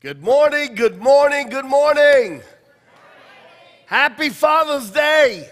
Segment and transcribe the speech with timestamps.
[0.00, 2.40] Good morning, good morning, good morning.
[3.86, 5.50] Happy Father's Day.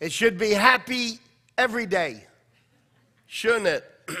[0.00, 1.18] It should be happy
[1.58, 2.24] every day,
[3.26, 3.84] shouldn't it?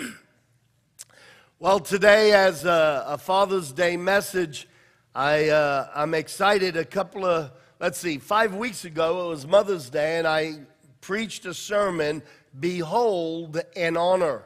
[1.58, 4.68] well, today, as a, a, Father's Day message,
[5.14, 6.76] I, uh, I'm excited.
[6.76, 7.50] A couple of,
[7.80, 10.56] let's see, five weeks ago, it was Mother's Day, and I
[11.00, 12.22] preached a sermon,
[12.60, 14.44] Behold and Honor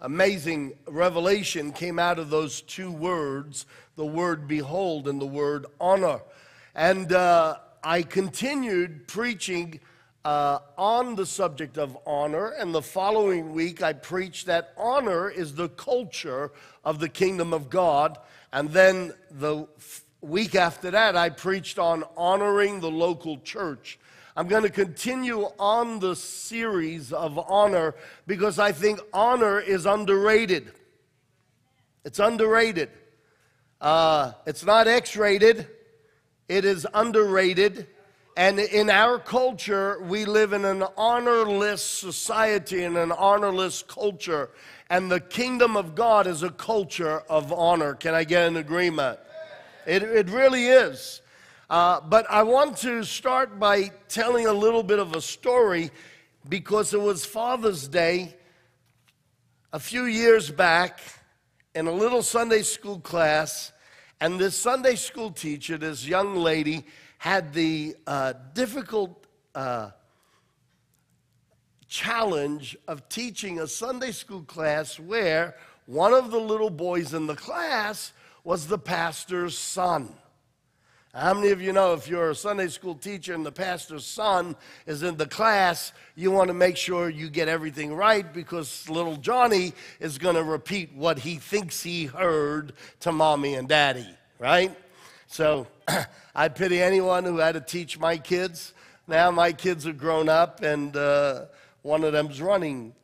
[0.00, 6.20] amazing revelation came out of those two words the word behold and the word honor.
[6.74, 9.80] And uh, I continued preaching
[10.24, 15.54] uh, on the subject of honor, and the following week I preached that honor is
[15.54, 16.52] the culture
[16.84, 18.18] of the kingdom of God.
[18.52, 19.66] And then the
[20.20, 23.98] week after that, I preached on honoring the local church.
[24.38, 30.70] I'm going to continue on the series of honor because I think honor is underrated.
[32.04, 32.88] It's underrated.
[33.80, 35.66] Uh, it's not X rated,
[36.48, 37.88] it is underrated.
[38.36, 44.50] And in our culture, we live in an honorless society and an honorless culture.
[44.88, 47.94] And the kingdom of God is a culture of honor.
[47.94, 49.18] Can I get an agreement?
[49.84, 51.22] It, it really is.
[51.70, 55.90] Uh, but I want to start by telling a little bit of a story
[56.48, 58.34] because it was Father's Day
[59.70, 61.00] a few years back
[61.74, 63.72] in a little Sunday school class.
[64.18, 66.86] And this Sunday school teacher, this young lady,
[67.18, 69.90] had the uh, difficult uh,
[71.86, 77.36] challenge of teaching a Sunday school class where one of the little boys in the
[77.36, 80.14] class was the pastor's son.
[81.14, 84.54] How many of you know if you're a Sunday school teacher and the pastor's son
[84.86, 89.16] is in the class, you want to make sure you get everything right because little
[89.16, 94.06] Johnny is going to repeat what he thinks he heard to mommy and daddy,
[94.38, 94.76] right?
[95.28, 95.66] So
[96.34, 98.74] I pity anyone who had to teach my kids.
[99.06, 101.46] Now my kids are grown up and uh,
[101.80, 102.94] one of them's running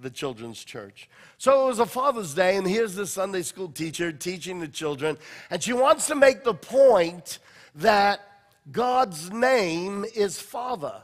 [0.00, 1.08] the children's church.
[1.38, 5.18] So it was a Father's Day, and here's the Sunday school teacher teaching the children,
[5.50, 7.38] and she wants to make the point
[7.76, 8.20] that
[8.70, 11.02] God's name is Father.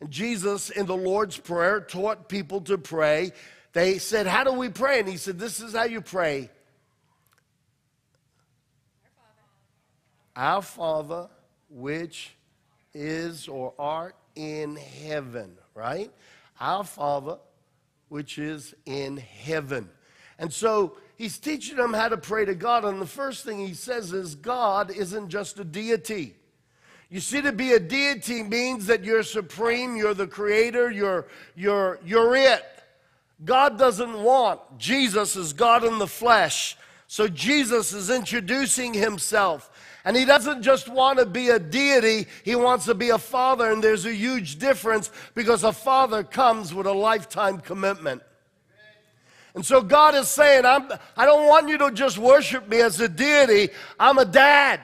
[0.00, 3.32] And Jesus, in the Lord's Prayer, taught people to pray.
[3.72, 5.00] They said, How do we pray?
[5.00, 6.50] And he said, This is how you pray
[10.36, 11.28] Our Father,
[11.70, 12.36] which
[12.92, 16.10] is or art in heaven, right?
[16.60, 17.38] Our Father,
[18.08, 19.88] which is in heaven.
[20.38, 22.84] And so he's teaching them how to pray to God.
[22.84, 26.36] And the first thing he says is God isn't just a deity.
[27.08, 32.00] You see, to be a deity means that you're supreme, you're the creator, you're, you're,
[32.04, 32.64] you're it.
[33.44, 36.76] God doesn't want Jesus is God in the flesh.
[37.06, 39.70] So Jesus is introducing himself.
[40.06, 43.72] And he doesn't just want to be a deity, he wants to be a father.
[43.72, 48.22] And there's a huge difference because a father comes with a lifetime commitment.
[49.56, 53.00] And so God is saying, I'm, I don't want you to just worship me as
[53.00, 53.72] a deity.
[53.98, 54.80] I'm a dad.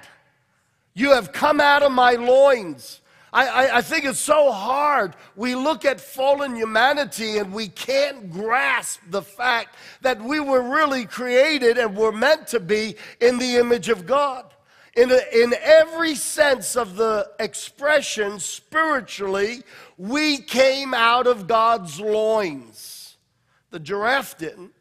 [0.95, 3.01] You have come out of my loins.
[3.33, 5.15] I, I, I, think it's so hard.
[5.37, 11.07] We look at fallen humanity and we can't grasp the fact that we were really
[11.07, 14.53] created and were meant to be in the image of God.
[14.95, 19.63] In, a, in every sense of the expression, spiritually,
[19.97, 23.17] we came out of God's loins.
[23.71, 24.73] The giraffe didn't,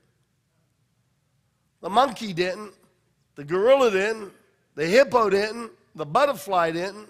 [1.80, 2.74] the monkey didn't,
[3.36, 4.34] the gorilla didn't,
[4.76, 7.08] the hippo didn't, the butterfly didn't.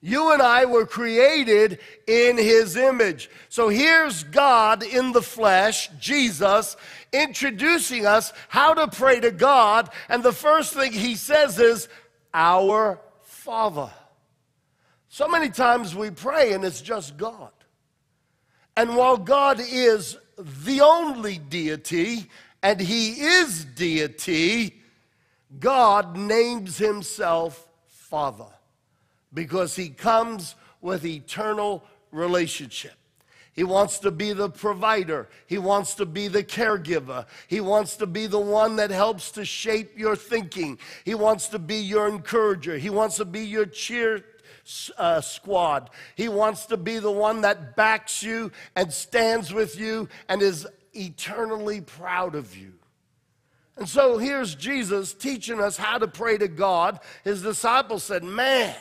[0.00, 3.30] You and I were created in his image.
[3.48, 6.76] So here's God in the flesh, Jesus,
[7.10, 9.88] introducing us how to pray to God.
[10.10, 11.88] And the first thing he says is,
[12.34, 13.90] our Father.
[15.08, 17.52] So many times we pray and it's just God.
[18.76, 22.28] And while God is the only deity
[22.62, 24.82] and He is deity,
[25.60, 28.52] God names Himself Father
[29.32, 32.94] because He comes with eternal relationship.
[33.54, 35.28] He wants to be the provider.
[35.46, 37.26] He wants to be the caregiver.
[37.46, 40.78] He wants to be the one that helps to shape your thinking.
[41.04, 42.76] He wants to be your encourager.
[42.76, 44.24] He wants to be your cheer
[44.98, 45.90] uh, squad.
[46.16, 50.66] He wants to be the one that backs you and stands with you and is
[50.92, 52.72] eternally proud of you.
[53.76, 57.00] And so here's Jesus teaching us how to pray to God.
[57.24, 58.74] His disciples said, Man,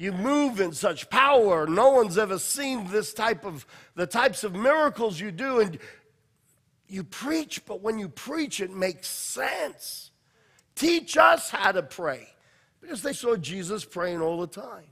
[0.00, 1.66] you move in such power.
[1.66, 5.60] No one's ever seen this type of the types of miracles you do.
[5.60, 5.78] And
[6.88, 10.10] you preach, but when you preach, it makes sense.
[10.74, 12.28] Teach us how to pray.
[12.80, 14.86] Because they saw Jesus praying all the time.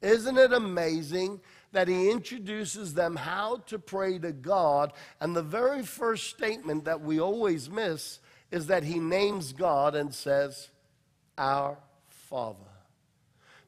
[0.00, 1.40] Isn't it amazing
[1.72, 4.92] that he introduces them how to pray to God?
[5.20, 8.20] And the very first statement that we always miss
[8.52, 10.68] is that he names God and says,
[11.36, 11.76] Our
[12.06, 12.71] Father.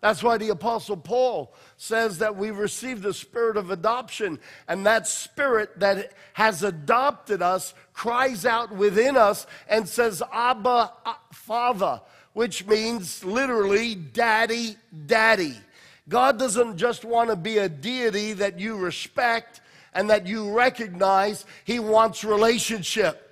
[0.05, 5.09] That's why the Apostle Paul says that we received the spirit of adoption, and that
[5.09, 12.03] spirit that has adopted us cries out within us and says, Abba, uh, Father,
[12.35, 15.57] which means literally, Daddy, Daddy.
[16.07, 19.63] God doesn't just want to be a deity that you respect
[19.95, 23.25] and that you recognize, He wants relationship.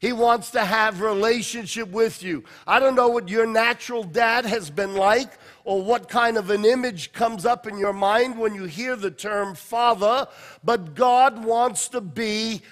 [0.00, 2.44] He wants to have relationship with you.
[2.66, 5.30] I don't know what your natural dad has been like
[5.66, 9.10] or what kind of an image comes up in your mind when you hear the
[9.10, 10.28] term father,
[10.62, 12.62] but God wants to be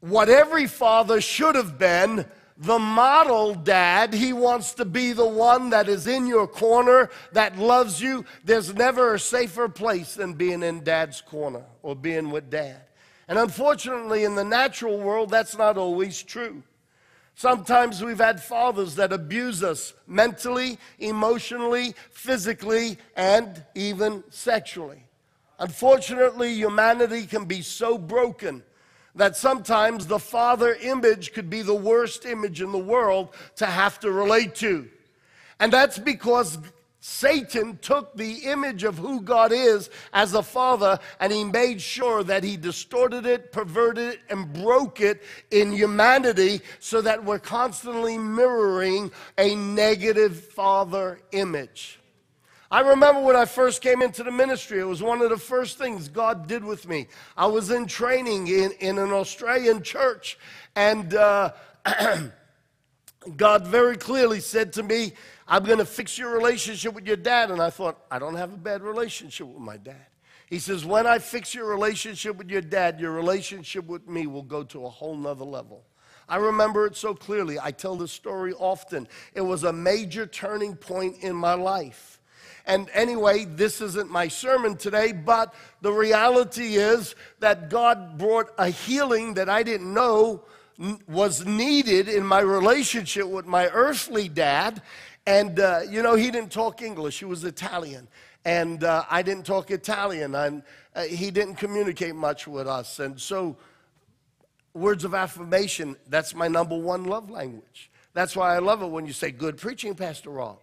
[0.00, 2.26] what every father should have been
[2.58, 4.12] the model dad.
[4.12, 8.26] He wants to be the one that is in your corner, that loves you.
[8.44, 12.82] There's never a safer place than being in dad's corner or being with dad.
[13.28, 16.62] And unfortunately, in the natural world, that's not always true.
[17.38, 25.04] Sometimes we've had fathers that abuse us mentally, emotionally, physically, and even sexually.
[25.60, 28.64] Unfortunately, humanity can be so broken
[29.14, 34.00] that sometimes the father image could be the worst image in the world to have
[34.00, 34.88] to relate to.
[35.60, 36.58] And that's because
[37.08, 42.22] Satan took the image of who God is as a father and he made sure
[42.22, 48.18] that he distorted it, perverted it, and broke it in humanity so that we're constantly
[48.18, 51.98] mirroring a negative father image.
[52.70, 55.78] I remember when I first came into the ministry, it was one of the first
[55.78, 57.08] things God did with me.
[57.38, 60.38] I was in training in, in an Australian church,
[60.76, 61.52] and uh,
[63.36, 65.14] God very clearly said to me,
[65.48, 67.50] I'm going to fix your relationship with your dad.
[67.50, 70.06] And I thought, I don't have a bad relationship with my dad.
[70.46, 74.42] He says, When I fix your relationship with your dad, your relationship with me will
[74.42, 75.84] go to a whole nother level.
[76.28, 77.58] I remember it so clearly.
[77.58, 79.08] I tell this story often.
[79.32, 82.20] It was a major turning point in my life.
[82.66, 88.68] And anyway, this isn't my sermon today, but the reality is that God brought a
[88.68, 90.44] healing that I didn't know
[91.08, 94.82] was needed in my relationship with my earthly dad.
[95.28, 98.08] And, uh, you know, he didn't talk English, he was Italian.
[98.46, 100.62] And uh, I didn't talk Italian, and
[100.96, 102.98] uh, he didn't communicate much with us.
[102.98, 103.58] And so,
[104.72, 107.90] words of affirmation, that's my number one love language.
[108.14, 110.60] That's why I love it when you say, Good preaching, Pastor Rob.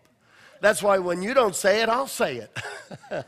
[0.62, 2.57] That's why when you don't say it, I'll say it.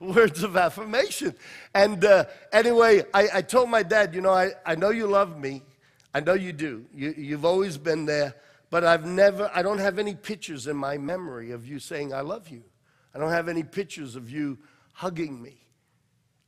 [0.00, 1.34] words of affirmation.
[1.74, 5.38] And uh, anyway, I, I, told my dad, you know, I, I know you love
[5.38, 5.60] me.
[6.14, 6.86] I know you do.
[6.94, 8.34] You, you've always been there.
[8.70, 12.20] But I've never, I don't have any pictures in my memory of you saying, I
[12.20, 12.62] love you.
[13.14, 14.58] I don't have any pictures of you
[14.92, 15.56] hugging me.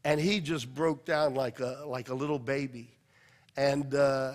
[0.04, 2.96] And he just broke down like a, like a little baby.
[3.56, 4.32] And uh,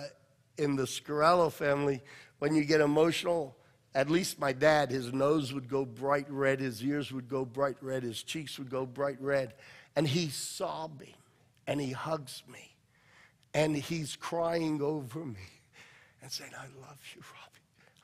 [0.58, 2.02] in the Scarello family,
[2.38, 3.56] when you get emotional,
[3.94, 7.76] at least my dad, his nose would go bright red, his ears would go bright
[7.80, 9.54] red, his cheeks would go bright red.
[9.96, 11.14] And he's sobbing
[11.66, 12.76] and he hugs me
[13.54, 15.48] and he's crying over me
[16.22, 17.22] and saying, I love you,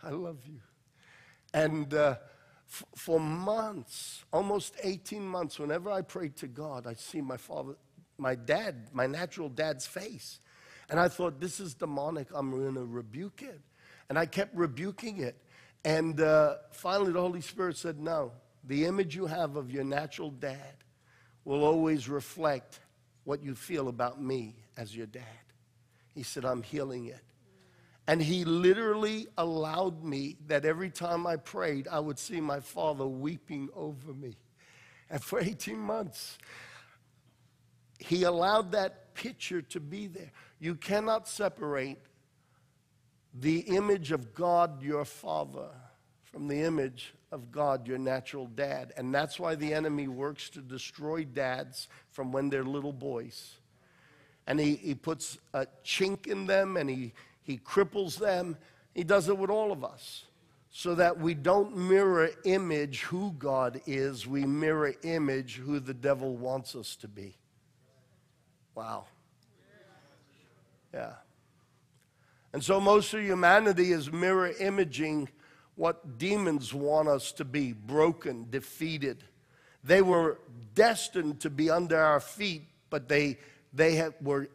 [0.04, 0.60] I love you.
[1.52, 2.16] And uh,
[2.68, 7.74] f- for months, almost 18 months, whenever I prayed to God, I see my father,
[8.18, 10.40] my dad, my natural dad's face.
[10.90, 12.28] And I thought, this is demonic.
[12.34, 13.60] I'm going to rebuke it.
[14.08, 15.36] And I kept rebuking it.
[15.84, 18.32] And uh, finally, the Holy Spirit said, no.
[18.64, 20.74] The image you have of your natural dad
[21.44, 22.80] will always reflect
[23.24, 25.22] what you feel about me as your dad.
[26.14, 27.20] He said, I'm healing it.
[28.06, 33.06] And he literally allowed me that every time I prayed, I would see my father
[33.06, 34.36] weeping over me.
[35.08, 36.38] And for 18 months,
[37.98, 40.32] he allowed that picture to be there.
[40.58, 41.98] You cannot separate
[43.32, 45.68] the image of God, your father,
[46.22, 48.92] from the image of God, your natural dad.
[48.96, 53.54] And that's why the enemy works to destroy dads from when they're little boys.
[54.46, 58.56] And he, he puts a chink in them and he he cripples them.
[58.94, 60.24] He does it with all of us
[60.70, 66.36] so that we don't mirror image who God is, we mirror image who the devil
[66.36, 67.36] wants us to be.
[68.74, 69.04] Wow.
[70.92, 71.12] Yeah.
[72.52, 75.28] And so most of humanity is mirror imaging
[75.76, 79.22] what demons want us to be broken, defeated.
[79.84, 80.38] They were
[80.74, 83.38] destined to be under our feet, but they,
[83.72, 84.48] they have, were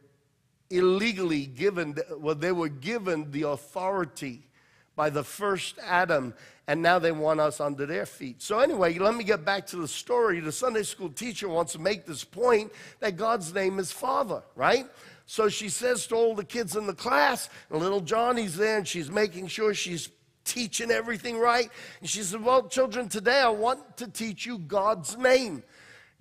[0.70, 4.48] illegally given, well, they were given the authority
[4.96, 6.34] by the first Adam,
[6.68, 8.42] and now they want us under their feet.
[8.42, 10.40] So, anyway, let me get back to the story.
[10.40, 14.86] The Sunday school teacher wants to make this point that God's name is Father, right?
[15.26, 18.88] So she says to all the kids in the class, and little Johnny's there, and
[18.88, 20.10] she's making sure she's
[20.44, 21.70] teaching everything right.
[22.00, 25.62] And she said, Well, children, today I want to teach you God's name.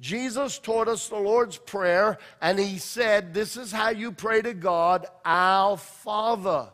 [0.00, 4.54] Jesus taught us the Lord's Prayer, and he said, This is how you pray to
[4.54, 6.70] God, our Father.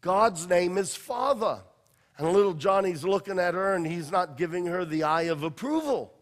[0.00, 1.60] God's name is Father.
[2.18, 6.12] And little Johnny's looking at her, and he's not giving her the eye of approval.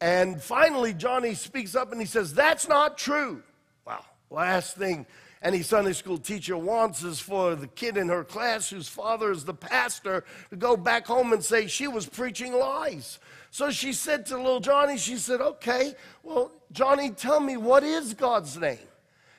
[0.00, 3.42] And finally, Johnny speaks up and he says, That's not true.
[3.86, 5.06] Wow, last thing
[5.42, 9.44] any Sunday school teacher wants is for the kid in her class whose father is
[9.44, 13.18] the pastor to go back home and say she was preaching lies.
[13.56, 18.12] So she said to little Johnny, she said, Okay, well, Johnny, tell me what is
[18.12, 18.76] God's name?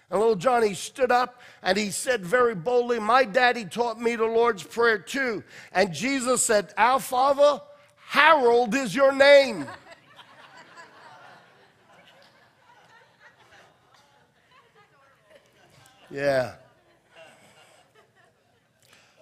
[0.09, 4.25] And little Johnny stood up and he said very boldly, My daddy taught me the
[4.25, 5.43] Lord's Prayer too.
[5.71, 7.61] And Jesus said, Our Father,
[8.07, 9.67] Harold is your name.
[16.09, 16.55] Yeah.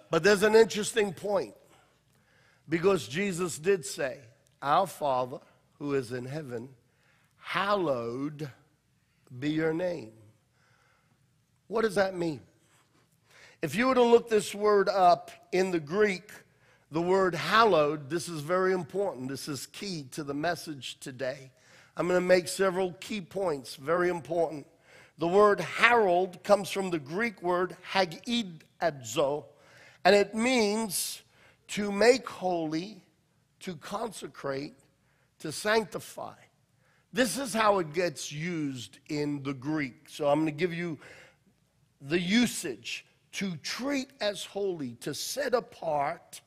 [0.08, 1.52] But there's an interesting point
[2.68, 4.20] because Jesus did say,
[4.62, 5.38] Our Father
[5.78, 6.68] who is in heaven,
[7.38, 8.50] hallowed
[9.38, 10.12] be your name.
[11.68, 12.40] What does that mean?
[13.62, 16.30] If you were to look this word up in the Greek,
[16.90, 19.28] the word hallowed, this is very important.
[19.28, 21.50] This is key to the message today.
[21.96, 24.66] I'm going to make several key points, very important.
[25.18, 29.46] The word Harold comes from the Greek word hagiazo,
[30.04, 31.22] and it means
[31.68, 33.00] to make holy,
[33.66, 34.74] to consecrate,
[35.40, 36.36] to sanctify.
[37.12, 40.08] This is how it gets used in the Greek.
[40.08, 41.00] So I'm going to give you
[42.00, 46.40] the usage to treat as holy, to set apart,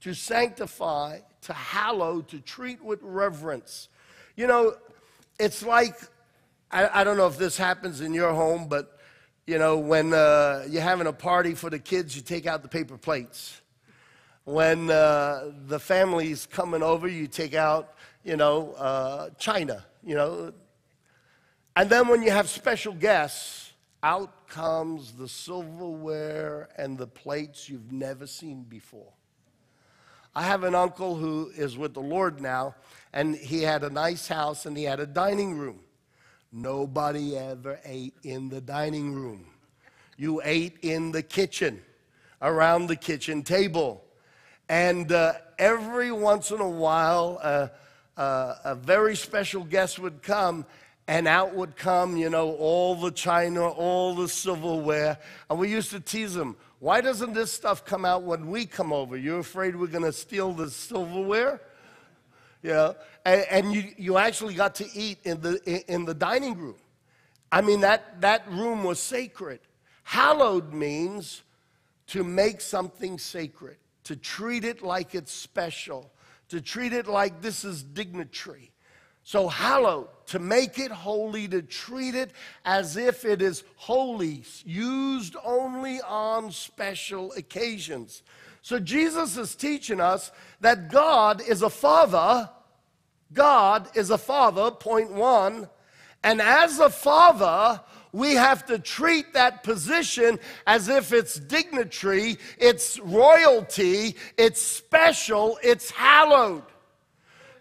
[0.00, 3.90] to sanctify, to hallow, to treat with reverence.
[4.34, 4.76] You know,
[5.38, 5.96] it's like
[6.70, 8.98] I, I don't know if this happens in your home, but
[9.46, 12.68] you know, when uh, you're having a party for the kids, you take out the
[12.68, 13.60] paper plates.
[14.50, 20.52] When uh, the family's coming over, you take out, you know, uh, china, you know.
[21.76, 27.92] And then when you have special guests, out comes the silverware and the plates you've
[27.92, 29.12] never seen before.
[30.34, 32.74] I have an uncle who is with the Lord now,
[33.12, 35.78] and he had a nice house and he had a dining room.
[36.50, 39.46] Nobody ever ate in the dining room.
[40.16, 41.82] You ate in the kitchen,
[42.42, 44.06] around the kitchen table.
[44.70, 47.68] And uh, every once in a while, uh,
[48.16, 50.64] uh, a very special guest would come,
[51.08, 55.18] and out would come, you know, all the china, all the silverware.
[55.50, 58.92] And we used to tease them, why doesn't this stuff come out when we come
[58.92, 59.16] over?
[59.16, 61.60] You're afraid we're going to steal the silverware?
[62.62, 66.76] know, and, and, you, you actually got to eat in the, in the dining room.
[67.50, 69.58] I mean, that, that room was sacred.
[70.04, 71.42] Hallowed means
[72.08, 76.12] to make something sacred, to treat it like it's special,
[76.48, 78.72] to treat it like this is dignitary.
[79.22, 82.32] So, hallowed, to make it holy, to treat it
[82.64, 88.22] as if it is holy, used only on special occasions.
[88.62, 92.50] So Jesus is teaching us that God is a father.
[93.32, 95.68] God is a father, point one.
[96.22, 97.80] And as a father,
[98.12, 105.90] we have to treat that position as if it's dignitary, it's royalty, it's special, it's
[105.90, 106.64] hallowed.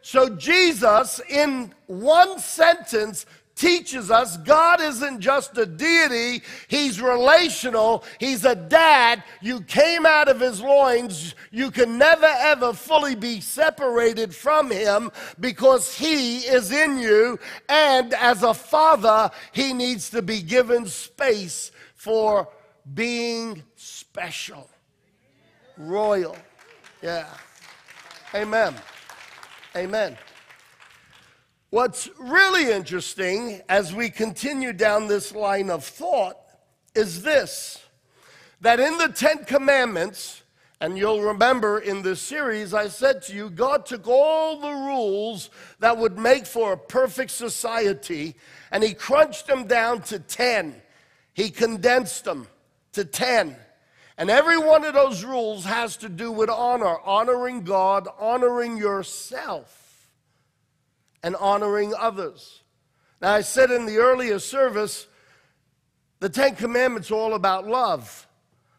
[0.01, 3.25] So, Jesus, in one sentence,
[3.59, 8.03] teaches us God isn't just a deity, He's relational.
[8.19, 9.23] He's a dad.
[9.41, 11.35] You came out of His loins.
[11.51, 17.37] You can never, ever fully be separated from Him because He is in you.
[17.67, 22.47] And as a father, He needs to be given space for
[22.93, 24.69] being special,
[25.77, 26.37] royal.
[27.01, 27.27] Yeah.
[28.33, 28.73] Amen.
[29.75, 30.17] Amen.
[31.71, 36.35] What's really interesting as we continue down this line of thought
[36.95, 37.79] is this
[38.61, 40.41] that in the Ten Commandments,
[40.81, 45.51] and you'll remember in this series, I said to you, God took all the rules
[45.79, 48.35] that would make for a perfect society
[48.71, 50.81] and He crunched them down to 10.
[51.33, 52.47] He condensed them
[52.93, 53.55] to 10.
[54.17, 59.78] And every one of those rules has to do with honor, honoring God, honoring yourself
[61.23, 62.61] and honoring others.
[63.21, 65.07] Now, I said in the earlier service,
[66.19, 68.27] the Ten Commandments are all about love.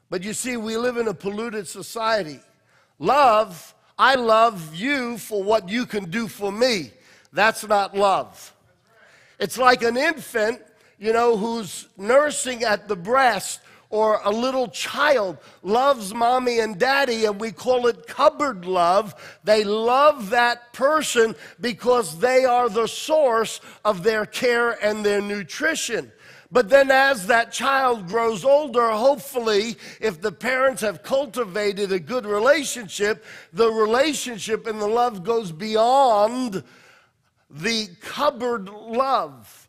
[0.08, 2.40] But you see, we live in a polluted society.
[2.98, 6.90] Love, I love you for what you can do for me.
[7.32, 8.54] That's not love.
[9.38, 10.60] It's like an infant,
[10.98, 17.24] you know, who's nursing at the breast or a little child loves mommy and daddy,
[17.24, 19.14] and we call it cupboard love.
[19.42, 26.12] They love that person because they are the source of their care and their nutrition.
[26.52, 32.26] But then, as that child grows older, hopefully, if the parents have cultivated a good
[32.26, 36.64] relationship, the relationship and the love goes beyond
[37.50, 39.68] the cupboard love.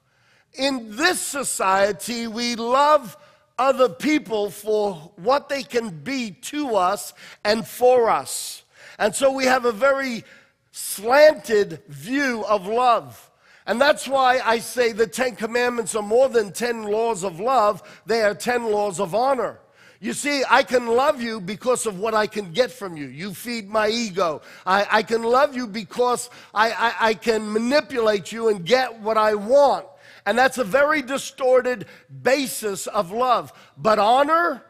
[0.54, 3.16] In this society, we love
[3.62, 7.14] other people for what they can be to us
[7.46, 8.64] and for us.
[8.98, 10.24] And so we have a very
[10.72, 13.30] slanted view of love.
[13.68, 17.84] And that's why I say the Ten Commandments are more than 10 laws of love,
[18.08, 19.60] they are 10 laws of honor.
[20.00, 23.06] You see, I can love you because of what I can get from you.
[23.06, 24.42] You feed my ego.
[24.66, 29.18] I, I can love you because I, I, I can manipulate you and get what
[29.18, 29.86] I want.
[30.26, 31.86] And that's a very distorted
[32.22, 33.52] basis of love.
[33.78, 34.64] But honor,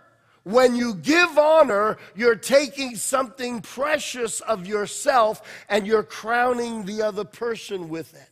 [0.44, 7.26] when you give honor, you're taking something precious of yourself and you're crowning the other
[7.26, 8.30] person with it.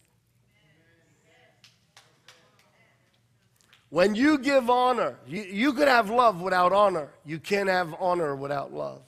[3.89, 7.09] When you give honor, you, you could have love without honor.
[7.25, 9.01] You can't have honor without love.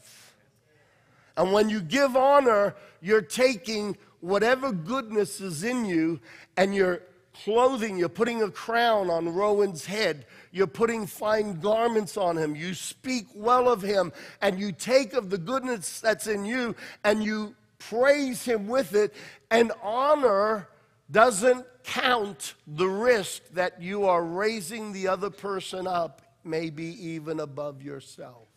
[1.38, 6.20] And when you give honor, you're taking whatever goodness is in you
[6.58, 7.02] and you're
[7.34, 12.74] clothing, you're putting a crown on Rowan's head, you're putting fine garments on him, you
[12.74, 14.12] speak well of him,
[14.42, 19.14] and you take of the goodness that's in you and you praise him with it,
[19.50, 20.68] and honor
[21.10, 27.82] doesn't count the risk that you are raising the other person up, maybe even above
[27.82, 28.48] yourself.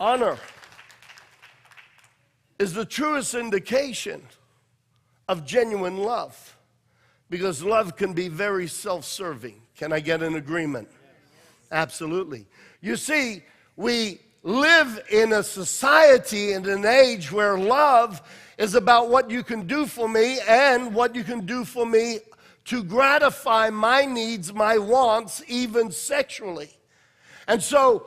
[0.00, 0.38] Honor
[2.58, 4.22] is the truest indication
[5.28, 6.56] of genuine love
[7.30, 9.60] because love can be very self serving.
[9.76, 10.88] Can I get an agreement?
[11.70, 12.46] Absolutely.
[12.80, 13.42] You see,
[13.76, 18.22] we live in a society and an age where love
[18.56, 22.20] is about what you can do for me and what you can do for me
[22.64, 26.70] to gratify my needs, my wants, even sexually.
[27.46, 28.06] And so,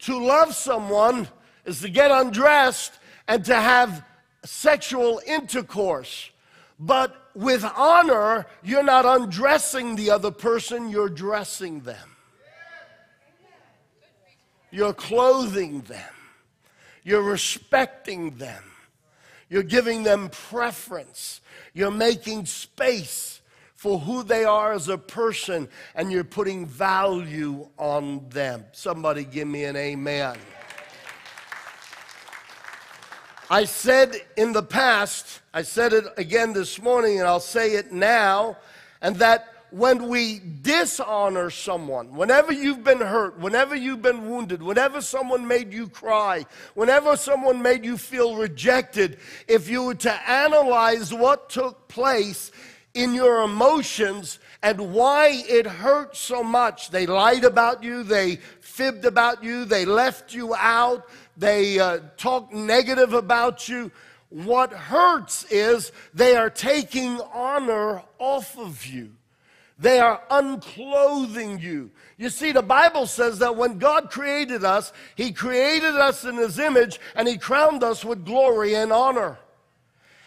[0.00, 1.28] to love someone
[1.64, 2.94] is to get undressed
[3.28, 4.04] and to have
[4.44, 6.29] sexual intercourse.
[6.80, 12.16] But with honor, you're not undressing the other person, you're dressing them.
[14.70, 16.14] You're clothing them.
[17.04, 18.64] You're respecting them.
[19.50, 21.42] You're giving them preference.
[21.74, 23.42] You're making space
[23.74, 28.64] for who they are as a person, and you're putting value on them.
[28.72, 30.36] Somebody give me an amen.
[33.52, 37.90] I said in the past, I said it again this morning, and I'll say it
[37.90, 38.56] now,
[39.02, 45.00] and that when we dishonor someone, whenever you've been hurt, whenever you've been wounded, whenever
[45.00, 51.12] someone made you cry, whenever someone made you feel rejected, if you were to analyze
[51.12, 52.52] what took place
[52.94, 59.04] in your emotions and why it hurt so much, they lied about you, they fibbed
[59.04, 61.08] about you, they left you out,
[61.40, 63.90] they uh, talk negative about you.
[64.28, 69.12] What hurts is they are taking honor off of you.
[69.78, 71.90] They are unclothing you.
[72.18, 76.58] You see, the Bible says that when God created us, He created us in His
[76.58, 79.38] image and He crowned us with glory and honor.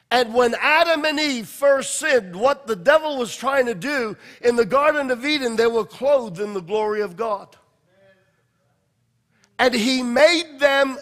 [0.10, 4.56] And when Adam and Eve first sinned, what the devil was trying to do in
[4.56, 7.56] the Garden of Eden, they were clothed in the glory of God.
[9.60, 10.98] And He made them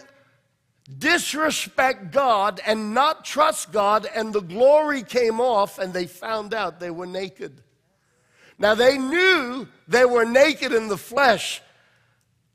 [0.98, 6.80] disrespect God and not trust God, and the glory came off, and they found out
[6.80, 7.60] they were naked.
[8.58, 11.62] Now, they knew they were naked in the flesh.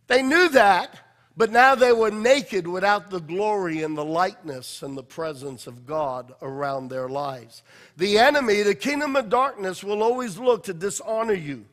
[0.08, 1.00] They knew that,
[1.36, 5.86] but now they were naked without the glory and the likeness and the presence of
[5.86, 7.62] God around their lives.
[7.98, 11.66] The enemy, the kingdom of darkness, will always look to dishonor you.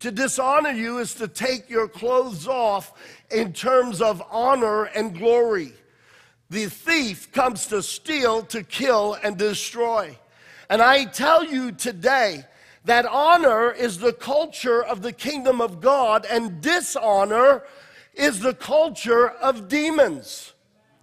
[0.00, 2.92] To dishonor you is to take your clothes off
[3.32, 5.72] in terms of honor and glory.
[6.50, 10.18] The thief comes to steal, to kill, and destroy.
[10.68, 12.44] And I tell you today
[12.84, 17.62] that honor is the culture of the kingdom of God, and dishonor
[18.14, 20.52] is the culture of demons.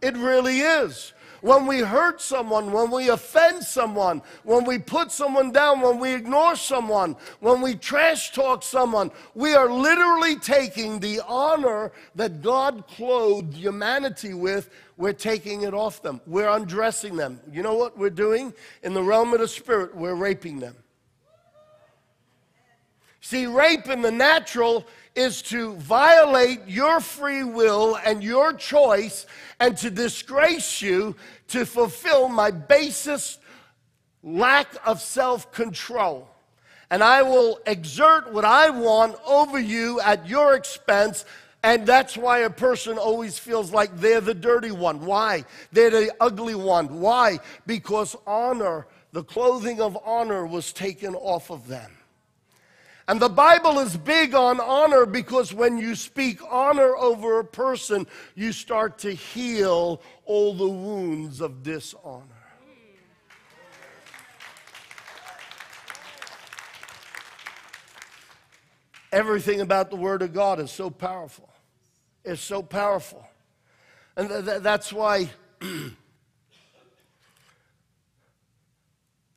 [0.02, 1.13] It really is.
[1.41, 6.13] When we hurt someone, when we offend someone, when we put someone down, when we
[6.13, 12.86] ignore someone, when we trash talk someone, we are literally taking the honor that God
[12.88, 16.19] clothed humanity with, we're taking it off them.
[16.28, 17.39] We're undressing them.
[17.52, 18.54] You know what we're doing?
[18.84, 20.75] In the realm of the spirit, we're raping them.
[23.21, 24.86] See, rape in the natural
[25.19, 29.25] is to violate your free will and your choice
[29.60, 31.13] and to disgrace you
[31.49, 33.41] to fulfill my basest
[34.23, 36.29] lack of self control.
[36.89, 41.25] And I will exert what I want over you at your expense.
[41.63, 45.05] And that's why a person always feels like they're the dirty one.
[45.05, 45.43] Why?
[45.73, 47.01] They're the ugly one.
[47.01, 47.39] Why?
[47.67, 51.91] Because honor, the clothing of honor, was taken off of them.
[53.10, 58.06] And the Bible is big on honor because when you speak honor over a person,
[58.36, 62.24] you start to heal all the wounds of dishonor.
[69.12, 71.50] Everything about the Word of God is so powerful.
[72.24, 73.28] It's so powerful.
[74.17, 75.32] And th- th- that's why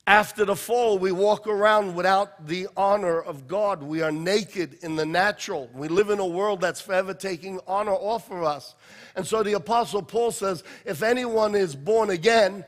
[0.07, 3.85] After the fall, we walk around without the honor of God.
[3.85, 5.71] We are naked in the natural.
[5.73, 8.75] We live in a world that's forever taking honor off of us.
[9.15, 12.65] And so the Apostle Paul says if anyone is born again,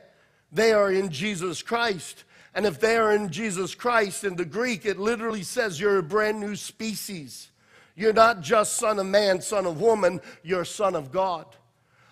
[0.51, 2.23] they are in Jesus Christ.
[2.53, 6.03] And if they are in Jesus Christ, in the Greek, it literally says you're a
[6.03, 7.49] brand new species.
[7.97, 11.45] You're not just son of man, son of woman, you're son of God.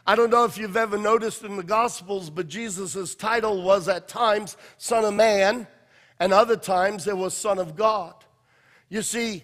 [0.05, 4.09] I don't know if you've ever noticed in the Gospels, but Jesus' title was at
[4.09, 5.65] times Son of Man,
[6.19, 8.13] and other times it was Son of God.
[8.89, 9.43] You see,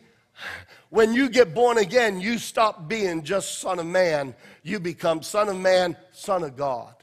[0.90, 4.36] when you get born again, you stop being just Son of Man.
[4.64, 6.94] You become Son of Man, Son of God.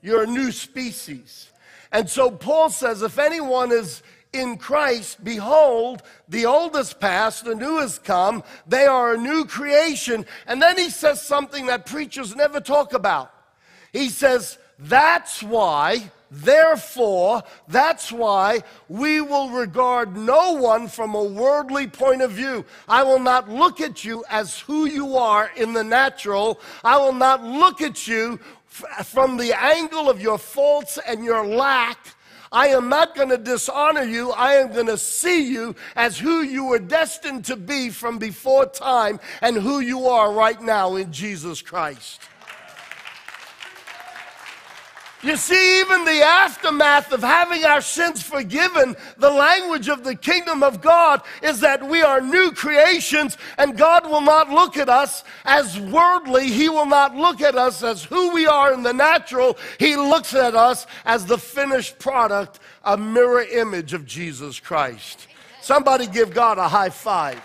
[0.00, 1.50] You're a new species.
[1.92, 4.02] And so Paul says if anyone is
[4.34, 8.42] in Christ, behold, the old is past, the new has come.
[8.66, 10.26] They are a new creation.
[10.46, 13.32] And then he says something that preachers never talk about.
[13.92, 21.86] He says, That's why, therefore, that's why we will regard no one from a worldly
[21.86, 22.64] point of view.
[22.88, 26.60] I will not look at you as who you are in the natural.
[26.82, 28.40] I will not look at you
[29.04, 31.98] from the angle of your faults and your lack.
[32.54, 34.30] I am not going to dishonor you.
[34.30, 38.66] I am going to see you as who you were destined to be from before
[38.66, 42.20] time and who you are right now in Jesus Christ.
[45.24, 50.62] You see, even the aftermath of having our sins forgiven, the language of the kingdom
[50.62, 55.24] of God is that we are new creations, and God will not look at us
[55.46, 56.48] as worldly.
[56.48, 59.56] He will not look at us as who we are in the natural.
[59.78, 65.26] He looks at us as the finished product, a mirror image of Jesus Christ.
[65.62, 67.42] Somebody give God a high five.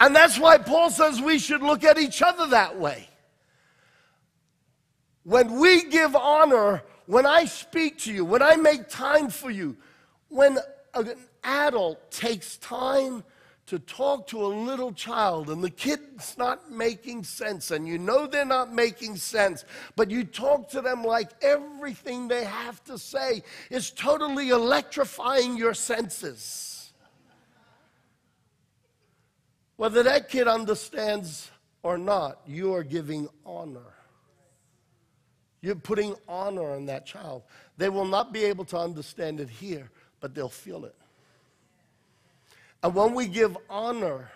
[0.00, 3.10] And that's why Paul says we should look at each other that way.
[5.26, 9.76] When we give honor, when I speak to you, when I make time for you,
[10.28, 10.56] when
[10.94, 13.24] an adult takes time
[13.66, 18.28] to talk to a little child and the kid's not making sense and you know
[18.28, 19.64] they're not making sense,
[19.96, 25.74] but you talk to them like everything they have to say is totally electrifying your
[25.74, 26.92] senses.
[29.74, 31.50] Whether that kid understands
[31.82, 33.95] or not, you are giving honor.
[35.66, 37.42] You're putting honor on that child.
[37.76, 40.94] They will not be able to understand it here, but they'll feel it.
[42.84, 44.30] And when we give honor,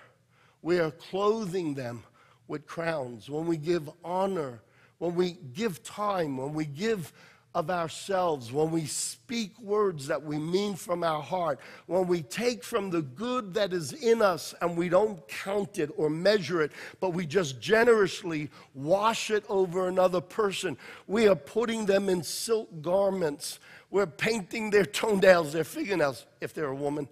[0.60, 2.02] we are clothing them
[2.48, 3.30] with crowns.
[3.30, 4.60] When we give honor,
[4.98, 7.12] when we give time, when we give
[7.54, 12.62] of ourselves, when we speak words that we mean from our heart, when we take
[12.62, 16.70] from the good that is in us and we don't count it or measure it,
[17.00, 20.76] but we just generously wash it over another person,
[21.08, 23.58] we are putting them in silk garments.
[23.90, 27.08] We're painting their toenails, their fingernails, if they're a woman.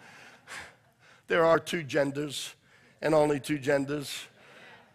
[1.28, 2.54] there are two genders
[3.00, 4.24] and only two genders,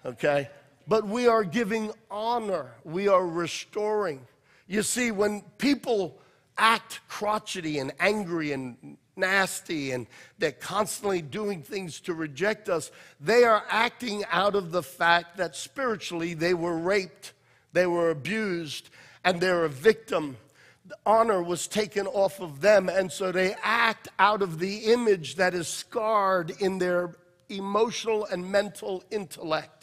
[0.05, 0.49] okay?
[0.87, 4.25] But we are giving honor, we are restoring.
[4.67, 6.17] You see, when people
[6.57, 13.43] act crotchety and angry and nasty and they're constantly doing things to reject us, they
[13.43, 17.33] are acting out of the fact that spiritually they were raped,
[17.73, 18.89] they were abused,
[19.23, 20.37] and they're a victim.
[20.85, 25.35] The honor was taken off of them, and so they act out of the image
[25.35, 27.15] that is scarred in their
[27.49, 29.76] emotional and mental intellect.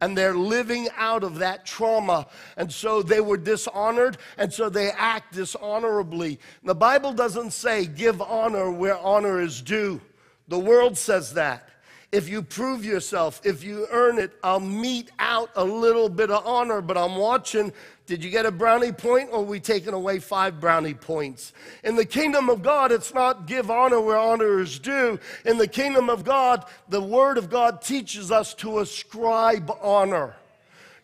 [0.00, 2.26] And they're living out of that trauma.
[2.56, 6.38] And so they were dishonored, and so they act dishonorably.
[6.62, 10.00] The Bible doesn't say give honor where honor is due,
[10.48, 11.68] the world says that.
[12.12, 16.46] If you prove yourself, if you earn it, I'll mete out a little bit of
[16.46, 17.72] honor, but I'm watching
[18.06, 21.54] did you get a brownie point or we taking away five brownie points?
[21.84, 25.18] In the kingdom of God, it's not give honor where honor is due.
[25.46, 30.36] In the kingdom of God, the word of God teaches us to ascribe honor.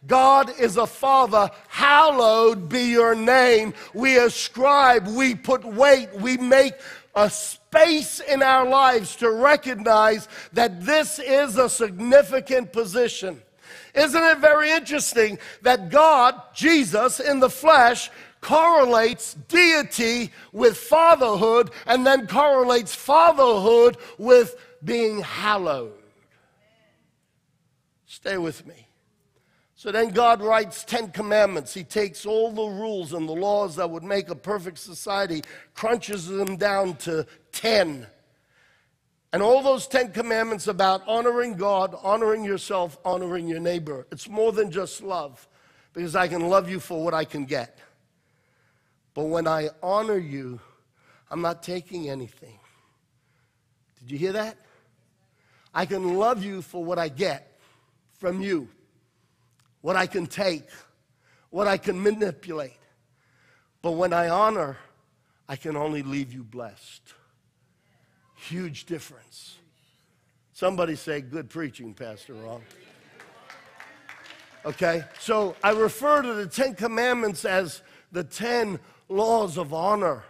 [0.06, 1.50] God is a father.
[1.68, 3.72] Hallowed be your name.
[3.94, 6.74] We ascribe, we put weight, we make
[7.14, 13.40] a space in our lives to recognize that this is a significant position.
[13.94, 22.06] Isn't it very interesting that God, Jesus in the flesh, correlates deity with fatherhood and
[22.06, 25.92] then correlates fatherhood with being hallowed?
[28.06, 28.86] Stay with me.
[29.74, 31.72] So then God writes 10 commandments.
[31.72, 36.26] He takes all the rules and the laws that would make a perfect society, crunches
[36.26, 38.06] them down to 10
[39.32, 44.06] and all those Ten Commandments about honoring God, honoring yourself, honoring your neighbor.
[44.10, 45.46] It's more than just love,
[45.92, 47.78] because I can love you for what I can get.
[49.14, 50.60] But when I honor you,
[51.30, 52.58] I'm not taking anything.
[54.00, 54.56] Did you hear that?
[55.72, 57.60] I can love you for what I get
[58.18, 58.68] from you,
[59.80, 60.68] what I can take,
[61.50, 62.78] what I can manipulate.
[63.82, 64.76] But when I honor,
[65.48, 67.14] I can only leave you blessed.
[68.48, 69.58] Huge difference.
[70.52, 72.62] Somebody say, good preaching, Pastor Ron.
[74.64, 80.24] Okay, so I refer to the Ten Commandments as the Ten Laws of Honor.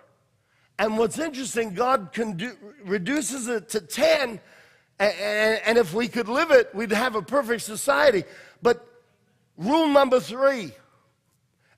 [0.78, 2.52] And what's interesting, God do,
[2.84, 4.40] reduces it to 10,
[4.98, 8.24] and, and if we could live it, we'd have a perfect society.
[8.60, 8.86] But
[9.56, 10.72] rule number three,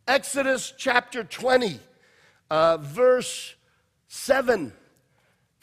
[0.09, 1.79] Exodus chapter 20,
[2.51, 3.55] uh, verse
[4.09, 4.73] 7.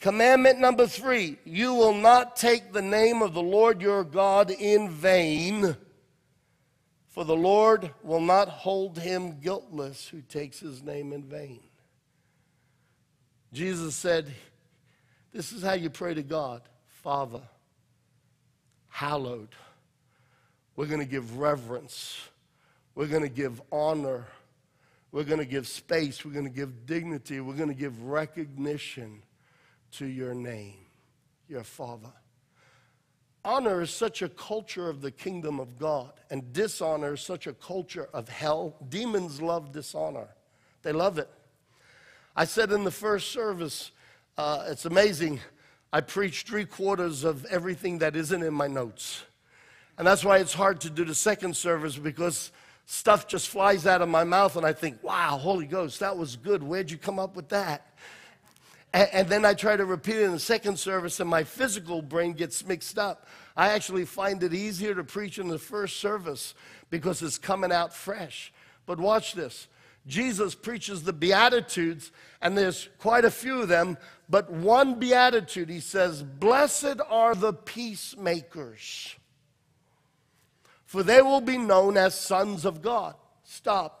[0.00, 4.88] Commandment number three you will not take the name of the Lord your God in
[4.88, 5.76] vain,
[7.08, 11.60] for the Lord will not hold him guiltless who takes his name in vain.
[13.52, 14.32] Jesus said,
[15.32, 16.62] This is how you pray to God.
[17.02, 17.42] Father,
[18.88, 19.54] hallowed.
[20.76, 22.22] We're going to give reverence,
[22.94, 24.24] we're going to give honor,
[25.12, 29.20] we're going to give space, we're going to give dignity, we're going to give recognition
[29.92, 30.74] to your name,
[31.48, 32.12] your Father.
[33.44, 37.54] Honor is such a culture of the kingdom of God, and dishonor is such a
[37.54, 38.76] culture of hell.
[38.88, 40.28] Demons love dishonor,
[40.82, 41.28] they love it.
[42.36, 43.90] I said in the first service,
[44.38, 45.40] uh, it's amazing.
[45.92, 49.24] I preach three quarters of everything that isn't in my notes.
[49.98, 52.52] And that's why it's hard to do the second service because
[52.86, 56.36] stuff just flies out of my mouth and I think, wow, Holy Ghost, that was
[56.36, 56.62] good.
[56.62, 57.86] Where'd you come up with that?
[58.92, 62.02] And, and then I try to repeat it in the second service, and my physical
[62.02, 63.26] brain gets mixed up.
[63.56, 66.54] I actually find it easier to preach in the first service
[66.90, 68.52] because it's coming out fresh.
[68.86, 69.68] But watch this.
[70.06, 73.98] Jesus preaches the Beatitudes, and there's quite a few of them,
[74.28, 79.14] but one Beatitude, he says, Blessed are the peacemakers,
[80.86, 83.14] for they will be known as sons of God.
[83.44, 83.99] Stop.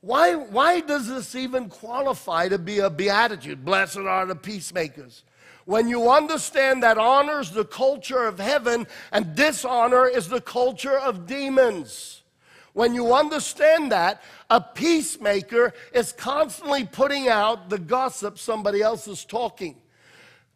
[0.00, 3.64] Why, why does this even qualify to be a beatitude?
[3.64, 5.24] Blessed are the peacemakers.
[5.66, 10.98] When you understand that honor is the culture of heaven and dishonor is the culture
[10.98, 12.22] of demons.
[12.72, 19.24] When you understand that, a peacemaker is constantly putting out the gossip somebody else is
[19.24, 19.76] talking.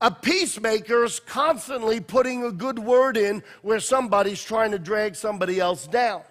[0.01, 5.61] A peacemaker is constantly putting a good word in where somebody's trying to drag somebody
[5.61, 6.23] else down.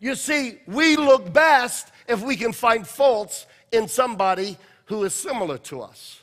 [0.00, 5.58] You see, we look best if we can find faults in somebody who is similar
[5.58, 6.22] to us.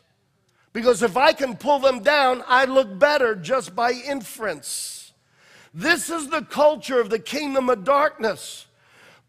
[0.74, 5.14] Because if I can pull them down, I look better just by inference.
[5.74, 8.68] This is the culture of the kingdom of darkness.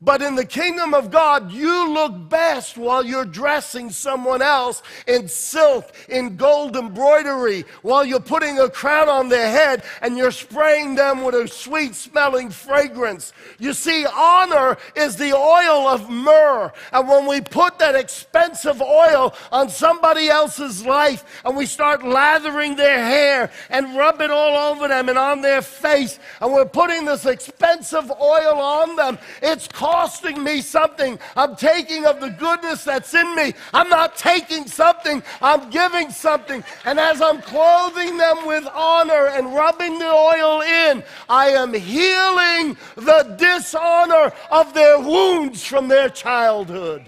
[0.05, 5.29] But in the kingdom of God, you look best while you're dressing someone else in
[5.29, 10.97] silk, in gold embroidery, while you're putting a crown on their head and you're spraying
[10.97, 13.33] them with a sweet smelling fragrance.
[13.61, 16.73] You see, honor is the oil of myrrh.
[16.93, 22.75] And when we put that expensive oil on somebody else's life and we start lathering
[22.75, 27.05] their hair and rub it all over them and on their face, and we're putting
[27.05, 31.19] this expensive oil on them, it's called costing me something.
[31.37, 33.53] I'm taking of the goodness that's in me.
[33.75, 36.65] I'm not taking something, I'm giving something.
[36.87, 42.79] And as I'm clothing them with honor and rubbing the oil in, I am healing
[42.97, 47.03] the dishonor of their wounds from their childhood.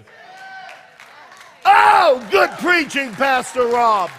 [1.65, 4.11] Oh, good preaching, Pastor Rob.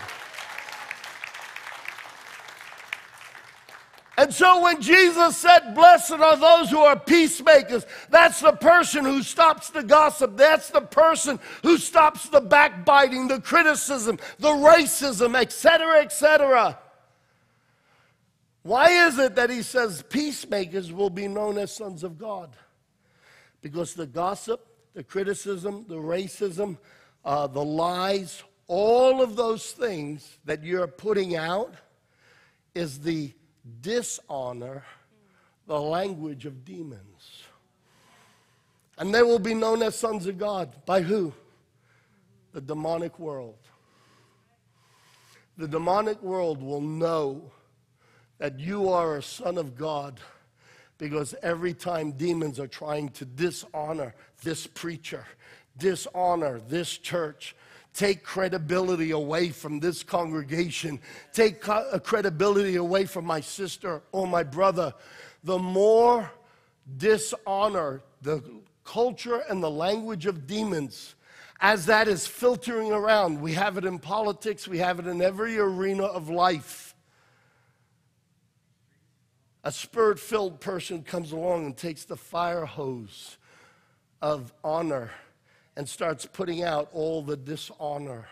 [4.18, 9.22] And so when Jesus said, Blessed are those who are peacemakers, that's the person who
[9.22, 10.36] stops the gossip.
[10.36, 16.78] That's the person who stops the backbiting, the criticism, the racism, etc., etc.
[18.62, 22.56] Why is it that he says peacemakers will be known as sons of God?
[23.60, 26.78] Because the gossip, the criticism, the racism,
[27.24, 31.74] uh, the lies, all of those things that you're putting out
[32.74, 33.32] is the
[33.80, 34.84] dishonor
[35.66, 37.42] the language of demons.
[38.98, 40.74] And they will be known as sons of God.
[40.86, 41.32] By who?
[42.52, 43.58] The demonic world.
[45.58, 47.50] The demonic world will know
[48.38, 50.20] that you are a son of God
[50.98, 55.26] because every time demons are trying to dishonor this preacher,
[55.76, 57.54] dishonor this church,
[57.96, 61.00] take credibility away from this congregation,
[61.32, 64.92] take uh, credibility away from my sister or my brother,
[65.42, 66.30] the more
[66.98, 68.42] dishonor, the
[68.84, 71.14] culture and the language of demons,
[71.60, 73.40] as that is filtering around.
[73.40, 76.94] We have it in politics, we have it in every arena of life.
[79.64, 83.38] A spirit filled person comes along and takes the fire hose
[84.20, 85.10] of honor
[85.76, 88.26] and starts putting out all the dishonor.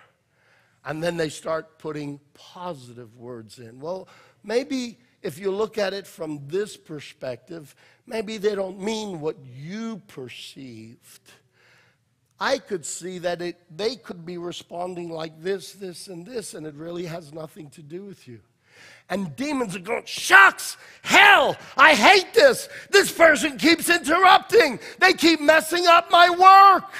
[0.85, 3.81] And then they start putting positive words in.
[3.81, 4.09] Well,
[4.43, 7.75] maybe if you look at it from this perspective,
[8.07, 11.33] maybe they don't mean what you perceived.
[12.39, 16.67] I could see that it, they could be responding like this, this, and this, and
[16.67, 18.41] it really has nothing to do with you.
[19.09, 22.69] And demons are going, shucks, hell, I hate this.
[22.91, 24.81] This person keeps interrupting.
[24.99, 26.91] They keep messing up my work.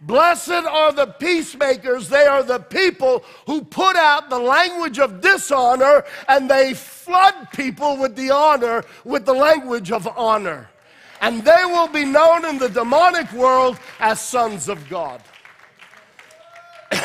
[0.00, 2.08] Blessed are the peacemakers.
[2.08, 7.98] They are the people who put out the language of dishonor and they flood people
[7.98, 10.70] with the honor, with the language of honor.
[11.20, 15.22] And they will be known in the demonic world as sons of God.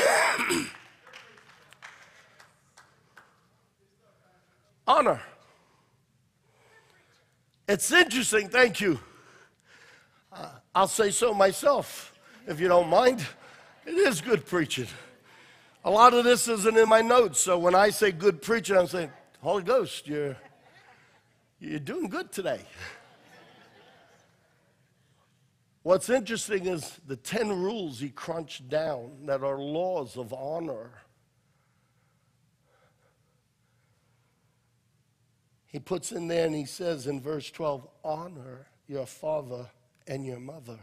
[4.88, 5.22] honor.
[7.68, 8.98] It's interesting, thank you.
[10.32, 12.15] Uh, I'll say so myself
[12.48, 13.26] if you don't mind.
[13.86, 14.88] It is good preaching.
[15.84, 18.88] A lot of this isn't in my notes, so when I say good preaching, I'm
[18.88, 20.36] saying, Holy Ghost, you're,
[21.60, 22.62] you're doing good today.
[25.84, 30.90] What's interesting is the 10 rules he crunched down that are laws of honor.
[35.68, 39.70] He puts in there and he says in verse 12, honor your father
[40.08, 40.80] and your mother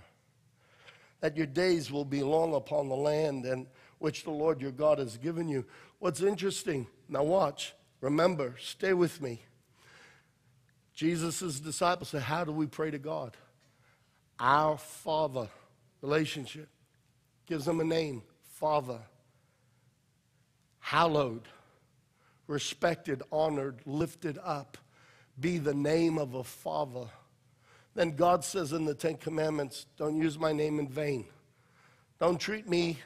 [1.23, 3.67] that your days will be long upon the land and
[3.99, 5.65] which the Lord your God has given you.
[6.01, 9.41] What's interesting, now watch, remember, stay with me.
[10.95, 13.37] Jesus' disciples said, How do we pray to God?
[14.39, 15.49] Our Father
[16.03, 16.69] relationship
[17.47, 18.23] gives them a name,
[18.55, 18.99] Father.
[20.81, 21.47] Hallowed,
[22.49, 24.77] respected, honored, lifted up,
[25.39, 27.07] be the name of a Father.
[27.95, 31.27] Then God says in the Ten Commandments, don't use my name in vain.
[32.19, 32.99] Don't treat me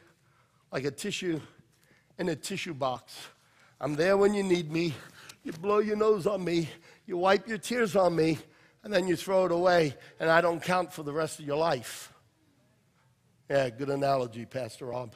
[0.70, 1.40] like a tissue
[2.18, 3.16] in a tissue box.
[3.80, 4.94] I'm there when you need me.
[5.42, 6.68] You blow your nose on me.
[7.06, 8.38] You wipe your tears on me.
[8.84, 11.56] And then you throw it away, and I don't count for the rest of your
[11.56, 12.12] life.
[13.50, 15.12] Yeah, good analogy, Pastor Rob.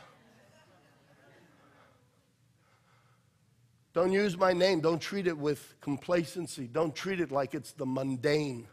[3.92, 4.80] Don't use my name.
[4.80, 6.66] Don't treat it with complacency.
[6.66, 8.66] Don't treat it like it's the mundane.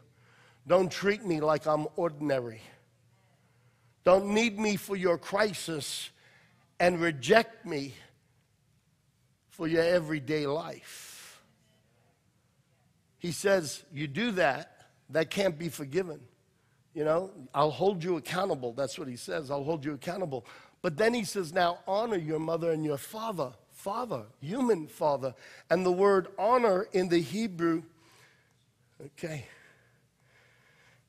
[0.68, 2.60] Don't treat me like I'm ordinary.
[4.04, 6.10] Don't need me for your crisis
[6.78, 7.94] and reject me
[9.48, 11.40] for your everyday life.
[13.18, 16.20] He says, You do that, that can't be forgiven.
[16.94, 18.72] You know, I'll hold you accountable.
[18.74, 19.50] That's what he says.
[19.50, 20.44] I'll hold you accountable.
[20.82, 23.52] But then he says, Now honor your mother and your father.
[23.72, 25.34] Father, human father.
[25.70, 27.84] And the word honor in the Hebrew,
[29.02, 29.46] okay.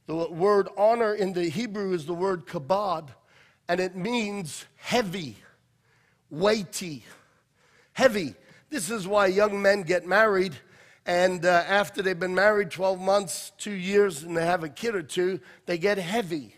[0.10, 3.10] The word honor in the Hebrew is the word kabod,
[3.68, 5.38] and it means heavy,
[6.32, 7.05] weighty,
[7.93, 8.34] heavy.
[8.72, 10.55] This is why young men get married
[11.05, 14.95] And uh, after they've been married 12 months, two years, and they have a kid
[14.95, 16.55] or two, they get heavy.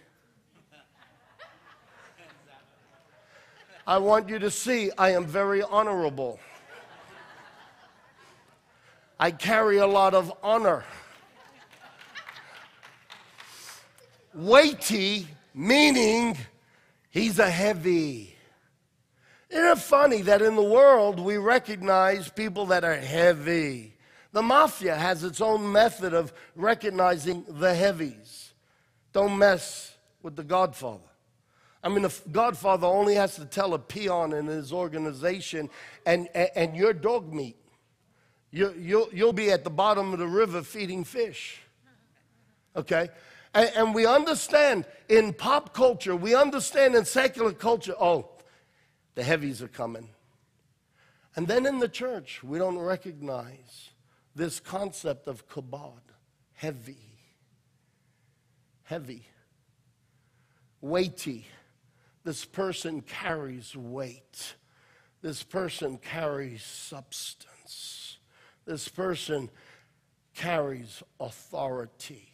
[3.85, 6.39] I want you to see I am very honorable.
[9.19, 10.85] I carry a lot of honor.
[14.33, 16.37] Weighty, meaning
[17.09, 18.35] he's a heavy.
[19.49, 23.93] Isn't it funny that in the world we recognize people that are heavy?
[24.31, 28.53] The mafia has its own method of recognizing the heavies.
[29.11, 31.03] Don't mess with the Godfather.
[31.83, 35.69] I mean, the Godfather only has to tell a peon in his organization,
[36.05, 37.57] and, and, and you're dog meat.
[38.51, 41.59] You, you'll, you'll be at the bottom of the river feeding fish.
[42.75, 43.09] Okay?
[43.53, 48.29] And, and we understand in pop culture, we understand in secular culture, oh,
[49.15, 50.09] the heavies are coming.
[51.35, 53.91] And then in the church, we don't recognize
[54.35, 56.01] this concept of kabod,
[56.53, 57.19] heavy,
[58.83, 59.27] heavy,
[60.81, 61.45] weighty.
[62.23, 64.55] This person carries weight.
[65.21, 68.17] This person carries substance.
[68.65, 69.49] This person
[70.35, 72.30] carries authority.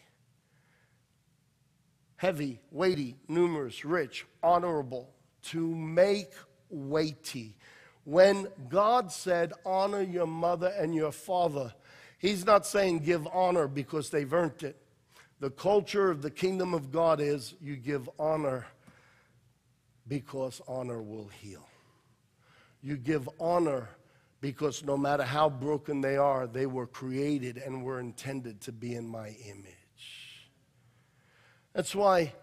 [2.17, 5.09] Heavy, weighty, numerous, rich, honorable,
[5.43, 6.33] to make
[6.69, 7.55] weighty.
[8.03, 11.73] When God said, honor your mother and your father,
[12.19, 14.75] He's not saying give honor because they've earned it.
[15.39, 18.65] The culture of the kingdom of God is you give honor
[20.07, 21.67] because honor will heal.
[22.81, 23.89] You give honor
[24.41, 28.95] because no matter how broken they are, they were created and were intended to be
[28.95, 29.76] in my image.
[31.77, 32.33] That's why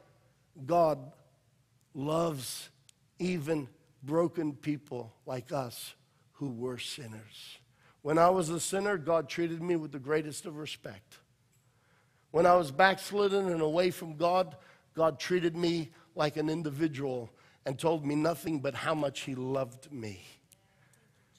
[0.65, 1.11] God
[1.93, 2.69] loves
[3.19, 3.67] even
[4.05, 5.95] broken people like us
[6.35, 7.59] who were sinners.
[8.03, 11.19] When I was a sinner, God treated me with the greatest of respect.
[12.31, 14.55] When I was backslidden and away from God,
[14.95, 17.29] God treated me like an individual
[17.67, 20.25] and told me nothing but how much He loved me.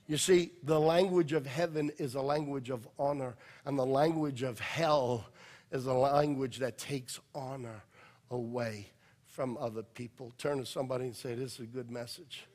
[0.06, 4.60] You see, the language of heaven is a language of honor, and the language of
[4.60, 5.28] hell
[5.72, 7.84] is a language that takes honor
[8.30, 8.92] away
[9.28, 10.32] from other people.
[10.38, 12.46] Turn to somebody and say, This is a good message.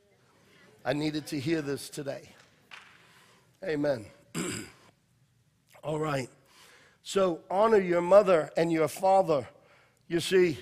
[0.85, 2.31] I needed to hear this today.
[3.63, 4.07] Amen.
[5.85, 6.29] All right.
[7.03, 9.47] So honor your mother and your father.
[10.09, 10.59] You see,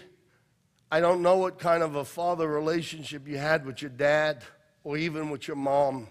[0.90, 4.42] I don't know what kind of a father relationship you had with your dad
[4.82, 6.08] or even with your mom.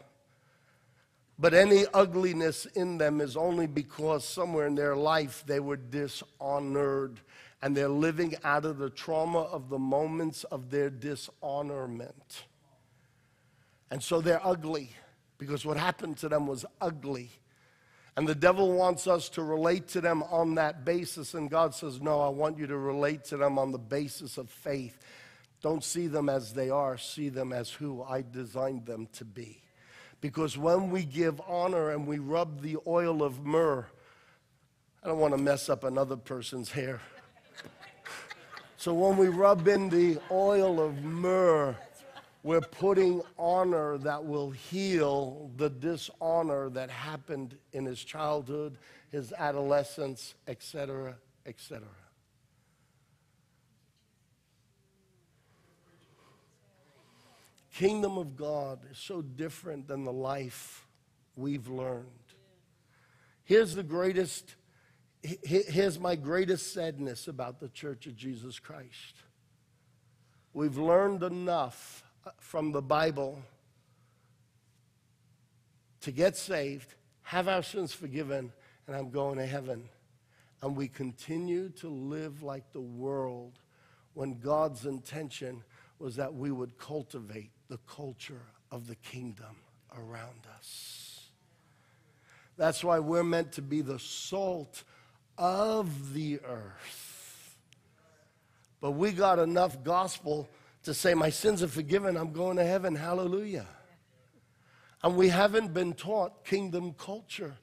[1.39, 7.19] But any ugliness in them is only because somewhere in their life they were dishonored
[7.61, 12.45] and they're living out of the trauma of the moments of their dishonorment.
[13.91, 14.91] And so they're ugly
[15.37, 17.29] because what happened to them was ugly.
[18.15, 21.35] And the devil wants us to relate to them on that basis.
[21.35, 24.49] And God says, No, I want you to relate to them on the basis of
[24.49, 24.97] faith.
[25.61, 29.61] Don't see them as they are, see them as who I designed them to be.
[30.19, 33.85] Because when we give honor and we rub the oil of myrrh,
[35.03, 36.99] I don't want to mess up another person's hair.
[38.77, 41.75] so when we rub in the oil of myrrh,
[42.43, 48.77] we're putting honor that will heal the dishonor that happened in his childhood,
[49.11, 51.15] his adolescence, etc.,
[51.45, 51.87] etc.
[57.77, 60.87] Kingdom of God is so different than the life
[61.35, 62.07] we've learned.
[63.43, 64.55] Here's the greatest,
[65.21, 69.21] here's my greatest sadness about the Church of Jesus Christ.
[70.53, 73.43] We've learned enough uh, from the Bible
[76.01, 78.51] to get saved, have our sins forgiven,
[78.87, 79.87] and I'm going to heaven.
[80.63, 83.59] And we continue to live like the world
[84.15, 85.63] when God's intention
[85.99, 88.41] was that we would cultivate the culture
[88.71, 89.55] of the kingdom
[89.97, 91.29] around us.
[92.57, 94.83] That's why we're meant to be the salt
[95.37, 97.57] of the earth.
[98.81, 100.49] But we got enough gospel
[100.83, 103.67] to say, My sins are forgiven, I'm going to heaven, hallelujah.
[105.03, 107.55] And we haven't been taught kingdom culture.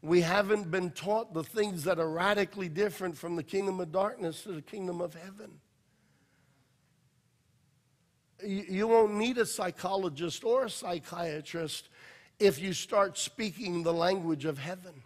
[0.00, 4.44] We haven't been taught the things that are radically different from the kingdom of darkness
[4.44, 5.60] to the kingdom of heaven.
[8.44, 11.88] You won't need a psychologist or a psychiatrist
[12.38, 15.02] if you start speaking the language of heaven.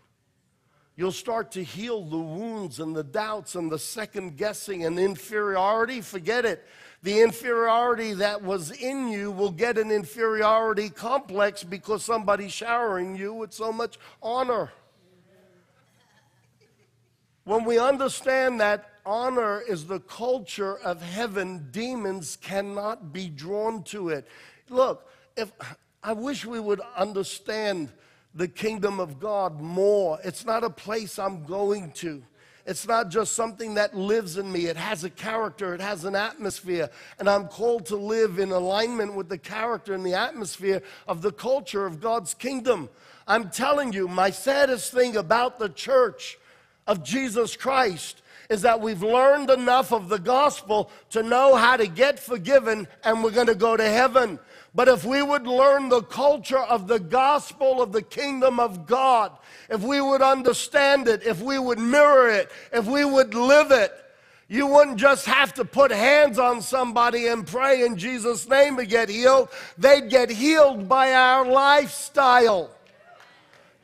[0.96, 6.02] You'll start to heal the wounds and the doubts and the second guessing and inferiority.
[6.02, 6.66] Forget it
[7.02, 13.34] the inferiority that was in you will get an inferiority complex because somebody's showering you
[13.34, 14.72] with so much honor.
[17.44, 24.10] when we understand that honor is the culture of heaven, demons cannot be drawn to
[24.10, 24.26] it.
[24.68, 25.52] Look, if
[26.02, 27.90] I wish we would understand
[28.34, 30.18] the kingdom of God more.
[30.24, 32.22] It's not a place I'm going to.
[32.64, 34.66] It's not just something that lives in me.
[34.66, 36.90] It has a character, it has an atmosphere.
[37.18, 41.32] And I'm called to live in alignment with the character and the atmosphere of the
[41.32, 42.88] culture of God's kingdom.
[43.26, 46.38] I'm telling you, my saddest thing about the church
[46.86, 48.21] of Jesus Christ
[48.52, 53.24] is that we've learned enough of the gospel to know how to get forgiven and
[53.24, 54.38] we're going to go to heaven.
[54.74, 59.32] But if we would learn the culture of the gospel of the kingdom of God,
[59.70, 63.90] if we would understand it, if we would mirror it, if we would live it,
[64.48, 68.84] you wouldn't just have to put hands on somebody and pray in Jesus' name to
[68.84, 69.48] get healed.
[69.78, 72.70] They'd get healed by our lifestyle.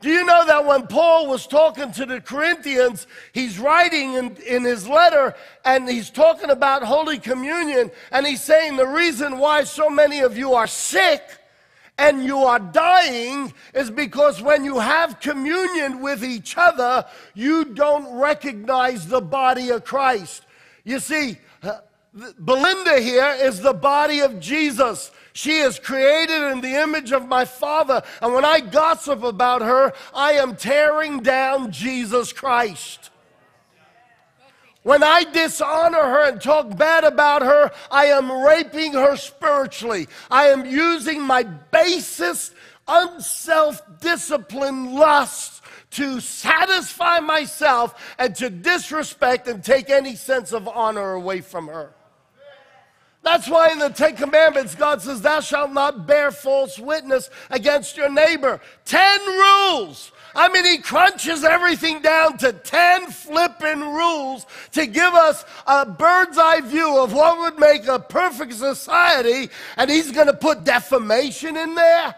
[0.01, 4.63] Do you know that when Paul was talking to the Corinthians, he's writing in, in,
[4.63, 5.35] his letter
[5.65, 10.37] and he's talking about Holy Communion and he's saying the reason why so many of
[10.37, 11.21] you are sick
[11.97, 18.17] and you are dying is because when you have communion with each other, you don't
[18.17, 20.45] recognize the body of Christ.
[20.85, 21.37] You see,
[22.13, 25.11] Belinda here is the body of Jesus.
[25.33, 28.01] She is created in the image of my Father.
[28.21, 33.11] And when I gossip about her, I am tearing down Jesus Christ.
[34.81, 40.07] When I dishonor her and talk bad about her, I am raping her spiritually.
[40.31, 42.55] I am using my basest,
[42.87, 51.13] unself disciplined lust to satisfy myself and to disrespect and take any sense of honor
[51.13, 51.93] away from her.
[53.21, 57.97] That's why in the Ten Commandments, God says, Thou shalt not bear false witness against
[57.97, 58.61] your neighbor.
[58.85, 60.11] Ten rules.
[60.35, 66.37] I mean, he crunches everything down to 10 flipping rules to give us a bird's
[66.37, 71.57] eye view of what would make a perfect society, and he's going to put defamation
[71.57, 72.15] in there?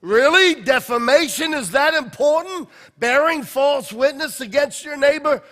[0.00, 0.62] Really?
[0.62, 2.68] Defamation is that important?
[2.98, 5.42] Bearing false witness against your neighbor?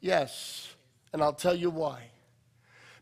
[0.00, 0.74] Yes.
[1.12, 2.10] And I'll tell you why.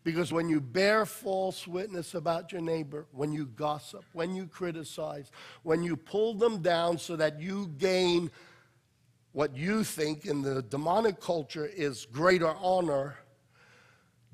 [0.04, 5.30] Because when you bear false witness about your neighbor, when you gossip, when you criticize,
[5.62, 8.30] when you pull them down so that you gain
[9.32, 13.16] what you think in the demonic culture is greater honor,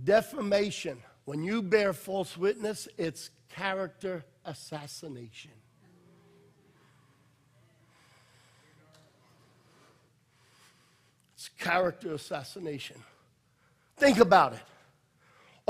[0.03, 5.51] defamation, when you bear false witness, it's character assassination.
[11.35, 12.97] It's character assassination.
[13.99, 14.61] Think about it.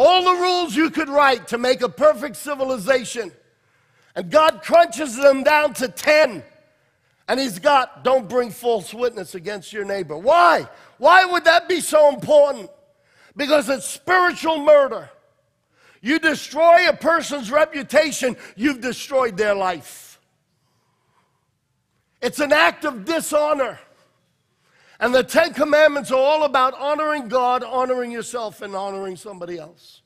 [0.01, 3.33] All the rules you could write to make a perfect civilization.
[4.15, 6.45] And God crunches them down to 10.
[7.27, 10.17] And He's got, don't bring false witness against your neighbor.
[10.17, 10.69] Why?
[10.99, 12.71] Why would that be so important?
[13.35, 15.11] Because it's spiritual murder.
[16.01, 20.21] You destroy a person's reputation, you've destroyed their life.
[22.23, 23.81] It's an act of dishonor.
[25.01, 30.03] And the Ten Commandments are all about honoring God, honoring yourself, and honoring somebody else.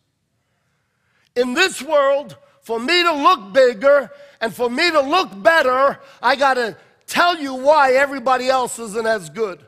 [1.35, 6.37] In this world, for me to look bigger and for me to look better, I
[6.37, 6.77] got to
[7.07, 9.65] tell you why everybody else isn't as good.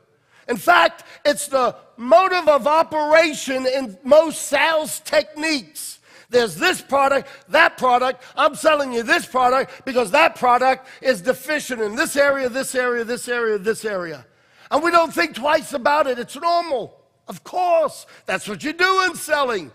[0.46, 6.00] In fact, it's the motive of operation in most sales techniques.
[6.28, 8.22] There's this product, that product.
[8.36, 13.04] I'm selling you this product because that product is deficient in this area, this area,
[13.04, 14.26] this area, this area.
[14.70, 16.18] And we don't think twice about it.
[16.18, 16.96] It's normal.
[17.28, 18.06] Of course.
[18.26, 19.70] That's what you do in selling.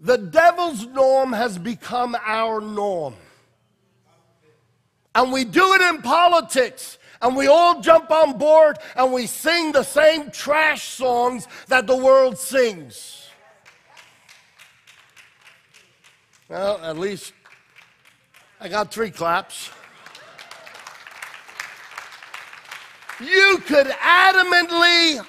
[0.00, 3.14] The devil's norm has become our norm.
[5.14, 6.98] And we do it in politics.
[7.20, 11.96] And we all jump on board and we sing the same trash songs that the
[11.96, 13.28] world sings.
[16.48, 17.32] Well, at least
[18.60, 19.70] I got three claps.
[23.20, 25.24] You could adamantly,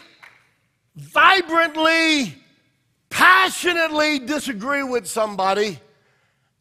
[0.95, 2.35] vibrantly,
[3.09, 5.79] passionately disagree with somebody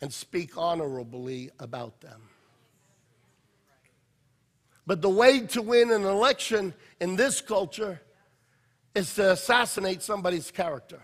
[0.00, 2.22] and speak honorably about them.
[4.86, 8.00] But the way to win an election in this culture
[8.94, 11.00] is to assassinate somebody's character.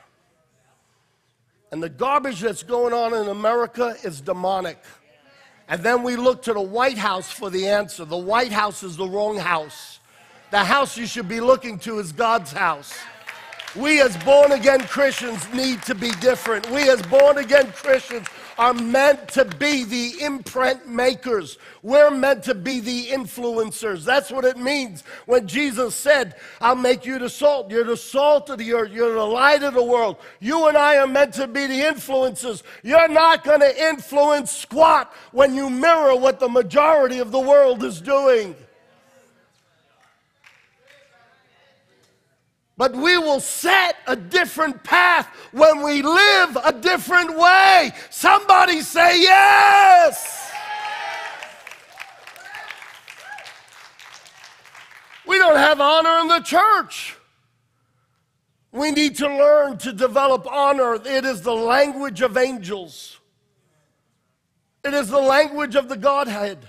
[1.70, 4.82] And the garbage that's going on in America is demonic.
[5.68, 8.04] And then we look to the White House for the answer.
[8.04, 9.98] The White House is the wrong house.
[10.54, 12.94] The house you should be looking to is God's house.
[13.74, 16.70] We as born again Christians need to be different.
[16.70, 21.58] We as born again Christians are meant to be the imprint makers.
[21.82, 24.04] We're meant to be the influencers.
[24.04, 27.68] That's what it means when Jesus said, I'll make you the salt.
[27.68, 28.92] You're the salt of the earth.
[28.92, 30.18] You're the light of the world.
[30.38, 32.62] You and I are meant to be the influencers.
[32.84, 37.82] You're not going to influence squat when you mirror what the majority of the world
[37.82, 38.54] is doing.
[42.76, 47.92] But we will set a different path when we live a different way.
[48.10, 50.52] Somebody say yes.
[55.26, 57.16] We don't have honor in the church.
[58.72, 60.94] We need to learn to develop honor.
[60.94, 63.20] It is the language of angels,
[64.84, 66.68] it is the language of the Godhead.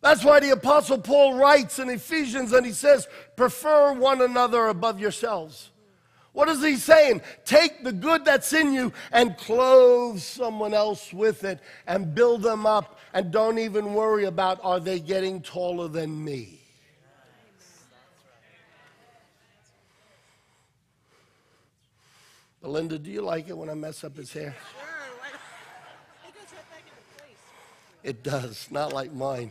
[0.00, 4.98] That's why the Apostle Paul writes in Ephesians and he says, Prefer one another above
[4.98, 5.70] yourselves.
[6.32, 7.22] What is he saying?
[7.44, 12.66] Take the good that's in you and clothe someone else with it and build them
[12.66, 16.60] up and don't even worry about are they getting taller than me?
[22.62, 24.54] Belinda, do you like it when I mess up his hair?
[24.72, 24.86] Sure.
[26.28, 27.36] It goes right back into place.
[28.02, 29.50] It does, not like mine.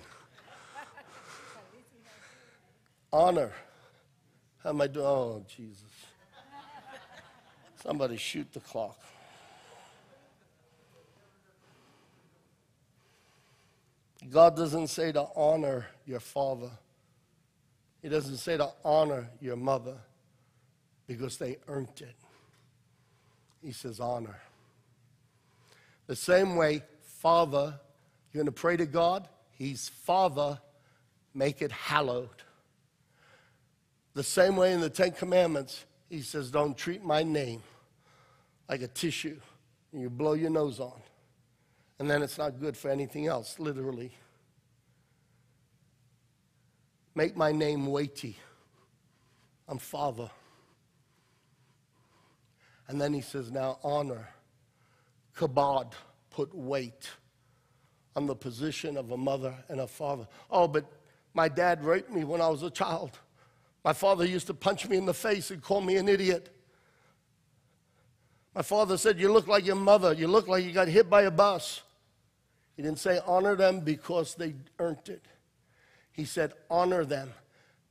[3.12, 3.51] Honor.
[4.64, 5.05] How am I doing?
[5.05, 5.84] Oh, Jesus.
[7.82, 8.99] Somebody shoot the clock.
[14.30, 16.70] God doesn't say to honor your father.
[18.01, 19.97] He doesn't say to honor your mother
[21.07, 22.16] because they earned it.
[23.64, 24.39] He says honor.
[26.07, 27.80] The same way, Father,
[28.32, 30.60] you're going to pray to God, He's Father,
[31.34, 32.30] make it hallowed.
[34.14, 37.62] The same way in the Ten Commandments, He says, Don't treat my name
[38.68, 39.39] like a tissue
[39.91, 40.99] and you blow your nose on.
[41.99, 44.12] And then it's not good for anything else, literally.
[47.16, 48.38] Make my name weighty.
[49.68, 50.30] I'm Father.
[52.88, 54.30] And then he says, Now honor.
[55.36, 55.93] Kabod,
[56.32, 57.10] put weight
[58.16, 60.28] on the position of a mother and a father.
[60.51, 60.86] Oh, but
[61.34, 63.18] my dad raped me when I was a child.
[63.84, 66.55] My father used to punch me in the face and call me an idiot.
[68.53, 70.13] My father said, You look like your mother.
[70.13, 71.82] You look like you got hit by a bus.
[72.75, 75.25] He didn't say honor them because they earned it.
[76.11, 77.34] He said honor them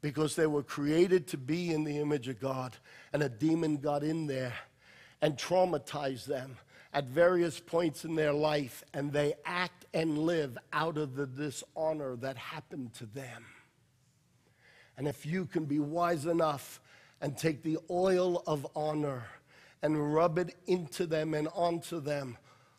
[0.01, 2.77] because they were created to be in the image of God.
[3.13, 4.55] And a demon got in there
[5.21, 6.57] and traumatized them
[6.93, 12.17] at various points in their life, and they act and live out of the dishonor
[12.17, 13.45] that happened to them.
[14.99, 16.81] And if you can be wise enough
[17.21, 19.25] and take the oil of honor
[19.81, 22.37] and rub it into them and onto them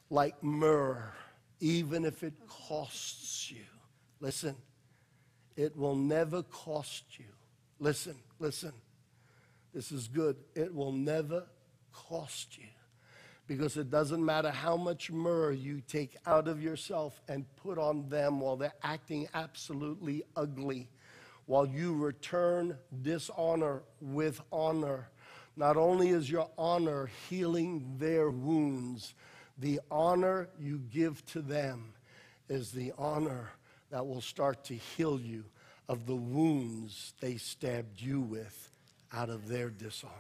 [0.10, 1.14] like myrrh,
[1.62, 3.64] even if it costs you,
[4.20, 4.56] listen,
[5.56, 7.26] it will never cost you.
[7.80, 8.74] Listen, listen.
[9.74, 10.36] This is good.
[10.56, 11.46] It will never
[11.94, 12.66] cost you.
[13.48, 18.10] Because it doesn't matter how much myrrh you take out of yourself and put on
[18.10, 20.90] them while they're acting absolutely ugly,
[21.50, 25.10] while you return dishonor with honor.
[25.56, 29.16] Not only is your honor healing their wounds,
[29.58, 31.94] the honor you give to them
[32.50, 33.50] is the honor
[33.90, 35.44] that will start to heal you
[35.88, 38.72] of the wounds they stabbed you with
[39.12, 40.14] out of their dishonor.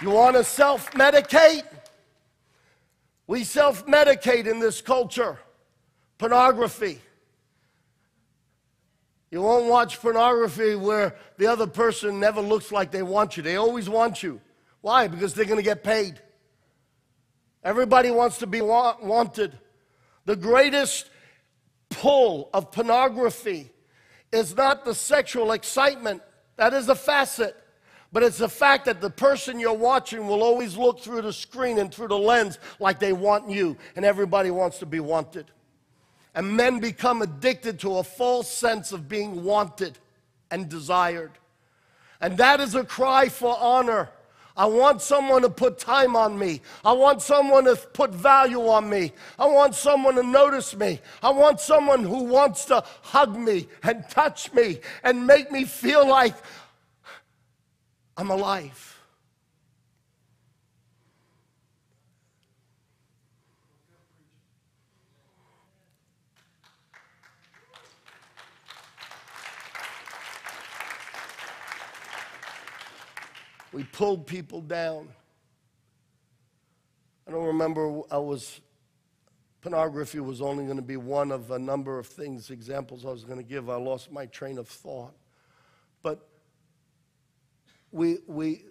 [0.00, 1.64] You want to self medicate?
[3.26, 5.40] We self medicate in this culture.
[6.18, 7.00] Pornography.
[9.30, 13.42] You won't watch pornography where the other person never looks like they want you.
[13.42, 14.40] They always want you.
[14.82, 15.08] Why?
[15.08, 16.20] Because they're going to get paid.
[17.64, 19.58] Everybody wants to be wa- wanted.
[20.26, 21.08] The greatest
[21.88, 23.70] pull of pornography
[24.32, 26.22] is not the sexual excitement,
[26.56, 27.56] that is a facet.
[28.12, 31.78] But it's the fact that the person you're watching will always look through the screen
[31.78, 35.50] and through the lens like they want you, and everybody wants to be wanted.
[36.34, 39.98] And men become addicted to a false sense of being wanted
[40.50, 41.32] and desired.
[42.20, 44.08] And that is a cry for honor.
[44.56, 46.60] I want someone to put time on me.
[46.84, 49.12] I want someone to put value on me.
[49.38, 51.00] I want someone to notice me.
[51.22, 56.06] I want someone who wants to hug me and touch me and make me feel
[56.06, 56.34] like
[58.16, 58.91] I'm alive.
[73.72, 75.08] We pulled people down.
[77.26, 78.60] I don't remember, I was,
[79.62, 83.24] pornography was only going to be one of a number of things, examples I was
[83.24, 83.70] going to give.
[83.70, 85.14] I lost my train of thought.
[86.02, 86.28] But
[87.92, 88.64] we, we,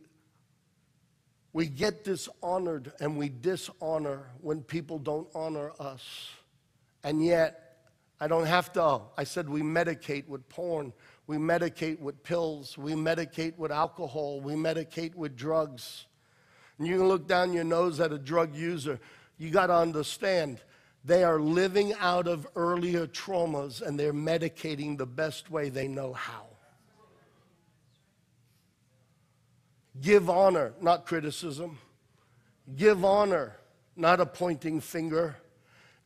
[1.54, 6.30] we get dishonored and we dishonor when people don't honor us.
[7.04, 7.72] And yet,
[8.20, 10.94] I don't have to, I said we medicate with porn,
[11.28, 16.06] we medicate with pills, we medicate with alcohol, we medicate with drugs.
[16.78, 19.00] And you can look down your nose at a drug user.
[19.38, 20.60] You got to understand,
[21.06, 26.14] they are living out of earlier traumas and they're medicating the best way they know
[26.14, 26.48] how.
[30.00, 31.78] Give honor, not criticism.
[32.76, 33.58] Give honor,
[33.96, 35.36] not a pointing finger.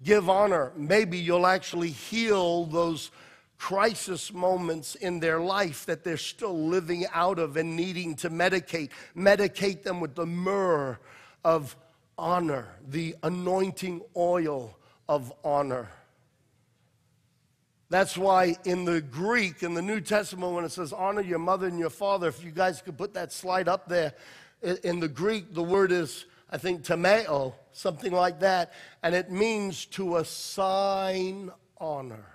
[0.03, 0.71] Give honor.
[0.75, 3.11] Maybe you'll actually heal those
[3.57, 8.89] crisis moments in their life that they're still living out of and needing to medicate.
[9.15, 10.97] Medicate them with the myrrh
[11.43, 11.75] of
[12.17, 14.77] honor, the anointing oil
[15.07, 15.89] of honor.
[17.89, 21.67] That's why in the Greek, in the New Testament, when it says honor your mother
[21.67, 24.13] and your father, if you guys could put that slide up there,
[24.83, 29.85] in the Greek, the word is, I think, tameo, something like that, and it means
[29.87, 32.25] to assign honor.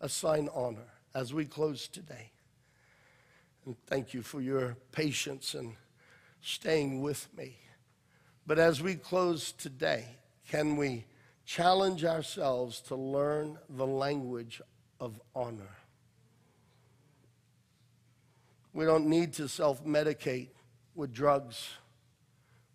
[0.00, 2.30] Assign honor as we close today.
[3.64, 5.74] And thank you for your patience and
[6.40, 7.56] staying with me.
[8.46, 10.06] But as we close today,
[10.48, 11.06] can we?
[11.46, 14.60] challenge ourselves to learn the language
[15.00, 15.76] of honor.
[18.74, 20.48] We don't need to self medicate
[20.94, 21.68] with drugs.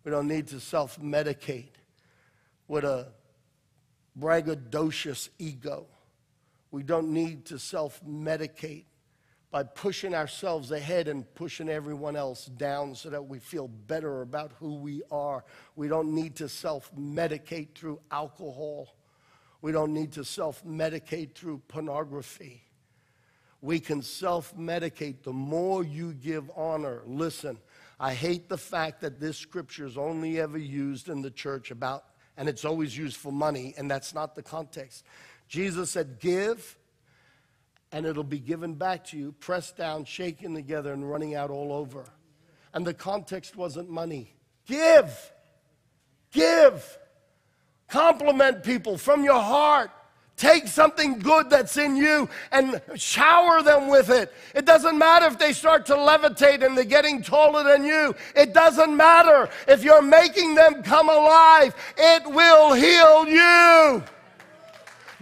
[0.02, 1.68] We don't need to self medicate
[2.66, 3.12] with a
[4.18, 5.86] braggadocious ego.
[6.72, 8.86] We don't need to self medicate
[9.52, 14.52] by pushing ourselves ahead and pushing everyone else down so that we feel better about
[14.58, 15.44] who we are.
[15.76, 18.96] We don't need to self medicate through alcohol.
[19.60, 22.62] We don't need to self medicate through pornography.
[23.60, 27.02] We can self medicate the more you give honor.
[27.06, 27.58] Listen,
[28.00, 32.04] I hate the fact that this scripture is only ever used in the church about,
[32.38, 35.04] and it's always used for money, and that's not the context.
[35.52, 36.78] Jesus said, Give
[37.92, 41.74] and it'll be given back to you, pressed down, shaken together, and running out all
[41.74, 42.06] over.
[42.72, 44.34] And the context wasn't money.
[44.64, 45.14] Give.
[46.32, 46.98] Give.
[47.86, 49.90] Compliment people from your heart.
[50.38, 54.32] Take something good that's in you and shower them with it.
[54.54, 58.14] It doesn't matter if they start to levitate and they're getting taller than you.
[58.34, 61.74] It doesn't matter if you're making them come alive.
[61.98, 64.02] It will heal you.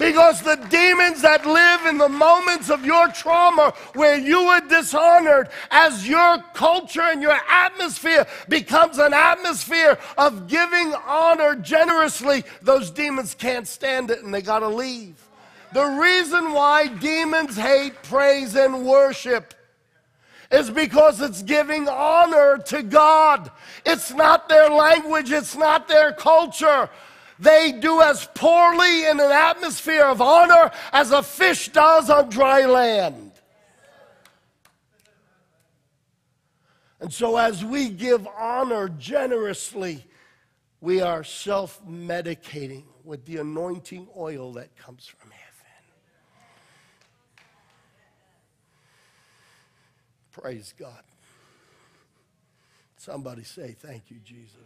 [0.01, 5.51] Because the demons that live in the moments of your trauma where you were dishonored,
[5.70, 13.34] as your culture and your atmosphere becomes an atmosphere of giving honor generously, those demons
[13.34, 15.22] can't stand it and they got to leave.
[15.74, 19.53] The reason why demons hate praise and worship
[20.51, 23.51] is because it's giving honor to God.
[23.84, 26.88] It's not their language, it's not their culture.
[27.41, 32.66] They do as poorly in an atmosphere of honor as a fish does on dry
[32.66, 33.32] land.
[37.01, 40.05] And so, as we give honor generously,
[40.82, 45.47] we are self medicating with the anointing oil that comes from heaven.
[50.30, 51.03] Praise God.
[52.99, 54.57] Somebody say, Thank you, Jesus.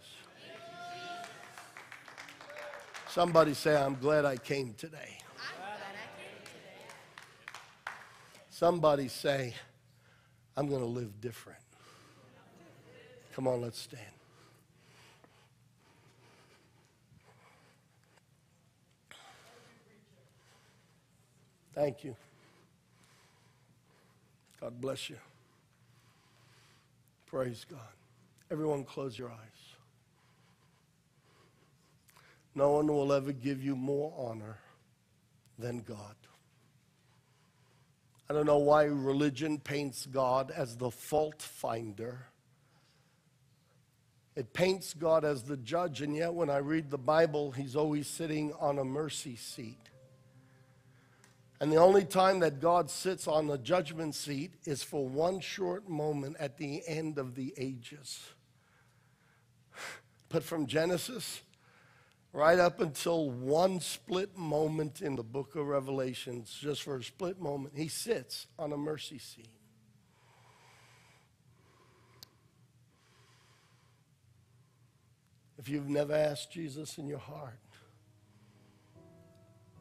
[3.15, 5.19] Somebody say, I'm glad I came today.
[8.51, 9.55] Somebody say,
[10.57, 11.61] I'm going to live different.
[13.33, 14.03] Come on, let's stand.
[21.73, 22.17] Thank you.
[24.61, 25.19] God bless you.
[27.27, 27.79] Praise God.
[28.51, 29.74] Everyone, close your eyes.
[32.55, 34.59] No one will ever give you more honor
[35.59, 36.15] than God.
[38.29, 42.27] I don't know why religion paints God as the fault finder.
[44.37, 48.09] It paints God as the judge, and yet when I read the Bible, he's always
[48.09, 49.79] sitting on a mercy seat.
[51.61, 55.89] And the only time that God sits on the judgment seat is for one short
[55.89, 58.21] moment at the end of the ages.
[60.29, 61.43] But from Genesis
[62.35, 67.41] right up until one split moment in the book of Revelations, just for a split
[67.41, 69.49] moment, he sits on a mercy seat.
[75.59, 77.55] If you've never asked Jesus in your heart,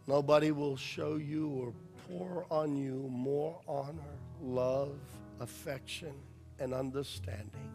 [0.06, 1.74] nobody will show you or
[2.08, 5.00] pour on you more honor, love,
[5.40, 6.14] affection,
[6.60, 7.72] and understanding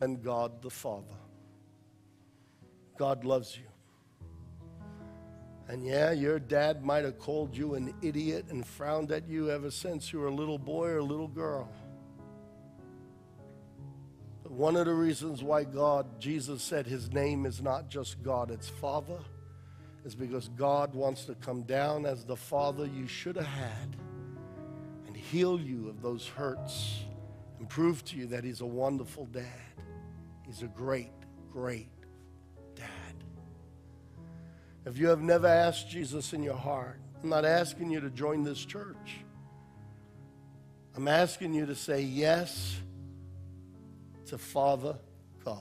[0.00, 1.06] than God the Father.
[3.02, 3.64] God loves you.
[5.66, 9.72] And yeah, your dad might have called you an idiot and frowned at you ever
[9.72, 11.68] since you were a little boy or a little girl.
[14.44, 18.52] But one of the reasons why God, Jesus said his name is not just God,
[18.52, 19.18] it's Father,
[20.04, 23.96] is because God wants to come down as the Father you should have had
[25.08, 27.00] and heal you of those hurts
[27.58, 29.74] and prove to you that he's a wonderful dad.
[30.46, 31.10] He's a great,
[31.50, 31.88] great.
[34.84, 38.42] If you have never asked Jesus in your heart, I'm not asking you to join
[38.42, 39.18] this church.
[40.96, 42.80] I'm asking you to say yes
[44.26, 44.96] to Father
[45.44, 45.60] God.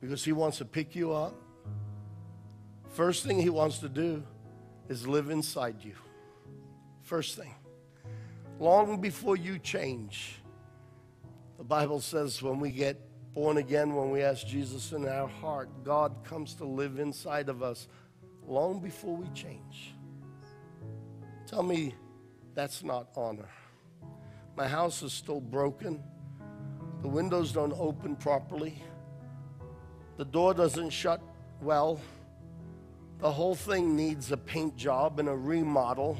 [0.00, 1.34] Because He wants to pick you up.
[2.90, 4.22] First thing He wants to do
[4.88, 5.94] is live inside you.
[7.02, 7.54] First thing.
[8.58, 10.36] Long before you change,
[11.56, 13.00] the Bible says when we get
[13.34, 17.62] born again, when we ask Jesus in our heart, God comes to live inside of
[17.62, 17.88] us
[18.46, 19.94] long before we change.
[21.46, 21.94] Tell me
[22.54, 23.48] that's not honor.
[24.56, 26.02] My house is still broken.
[27.02, 28.80] The windows don't open properly.
[30.16, 31.20] The door doesn't shut
[31.60, 32.00] well.
[33.18, 36.16] The whole thing needs a paint job and a remodel.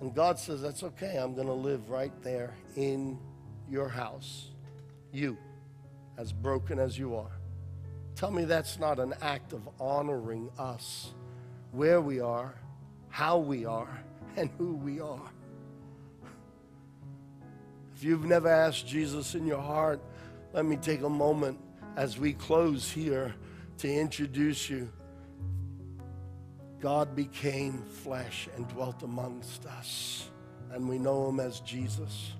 [0.00, 1.16] And God says, That's okay.
[1.16, 3.18] I'm going to live right there in
[3.68, 4.48] your house.
[5.12, 5.36] You,
[6.20, 7.32] as broken as you are.
[8.14, 11.14] Tell me that's not an act of honoring us,
[11.72, 12.54] where we are,
[13.08, 14.02] how we are,
[14.36, 15.30] and who we are.
[17.96, 20.02] If you've never asked Jesus in your heart,
[20.52, 21.58] let me take a moment
[21.96, 23.34] as we close here
[23.78, 24.90] to introduce you.
[26.80, 30.28] God became flesh and dwelt amongst us,
[30.70, 32.32] and we know him as Jesus.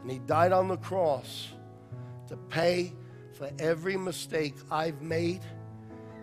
[0.00, 1.48] And he died on the cross
[2.28, 2.94] to pay
[3.42, 5.40] for every mistake I've made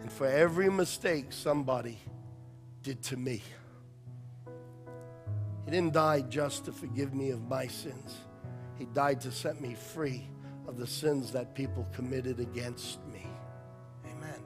[0.02, 2.00] and for every mistake somebody
[2.82, 3.44] did to me.
[5.66, 8.16] He didn't die just to forgive me of my sins.
[8.78, 10.30] He died to set me free
[10.66, 13.28] of the sins that people committed against me.
[14.06, 14.42] Amen.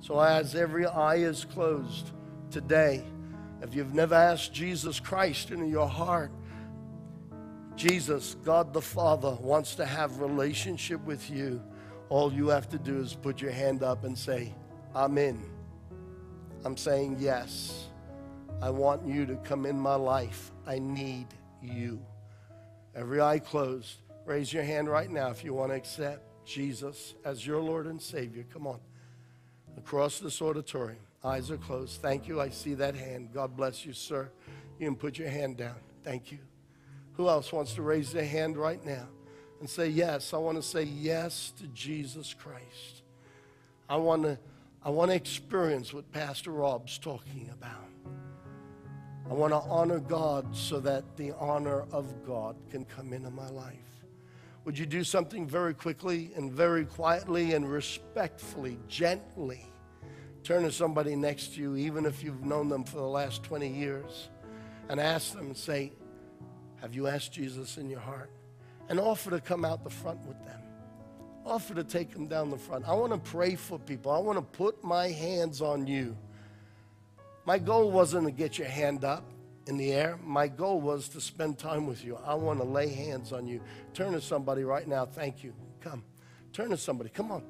[0.00, 2.12] So, as every eye is closed
[2.50, 3.04] today,
[3.60, 6.32] if you've never asked Jesus Christ into your heart,
[7.78, 11.62] Jesus, God the Father, wants to have relationship with you.
[12.08, 14.52] All you have to do is put your hand up and say,
[14.96, 15.40] I'm in.
[16.64, 17.86] I'm saying yes.
[18.60, 20.50] I want you to come in my life.
[20.66, 21.28] I need
[21.62, 22.00] you.
[22.96, 23.98] Every eye closed.
[24.26, 28.02] Raise your hand right now if you want to accept Jesus as your Lord and
[28.02, 28.44] Savior.
[28.52, 28.80] Come on.
[29.76, 30.98] Across this auditorium.
[31.22, 32.02] Eyes are closed.
[32.02, 32.40] Thank you.
[32.40, 33.28] I see that hand.
[33.32, 34.32] God bless you, sir.
[34.80, 35.76] You can put your hand down.
[36.02, 36.38] Thank you.
[37.18, 39.08] Who else wants to raise their hand right now
[39.58, 43.02] and say, Yes, I want to say yes to Jesus Christ.
[43.88, 44.38] I want to,
[44.84, 47.90] I want to experience what Pastor Rob's talking about.
[49.28, 53.48] I want to honor God so that the honor of God can come into my
[53.48, 53.74] life.
[54.64, 59.66] Would you do something very quickly and very quietly and respectfully, gently?
[60.44, 63.68] Turn to somebody next to you, even if you've known them for the last 20
[63.68, 64.28] years,
[64.88, 65.92] and ask them and say,
[66.80, 68.30] Have you asked Jesus in your heart?
[68.88, 70.60] And offer to come out the front with them.
[71.44, 72.88] Offer to take them down the front.
[72.88, 74.12] I want to pray for people.
[74.12, 76.16] I want to put my hands on you.
[77.44, 79.24] My goal wasn't to get your hand up
[79.66, 80.18] in the air.
[80.22, 82.18] My goal was to spend time with you.
[82.24, 83.60] I want to lay hands on you.
[83.94, 85.06] Turn to somebody right now.
[85.06, 85.54] Thank you.
[85.80, 86.04] Come.
[86.52, 87.10] Turn to somebody.
[87.10, 87.42] Come on.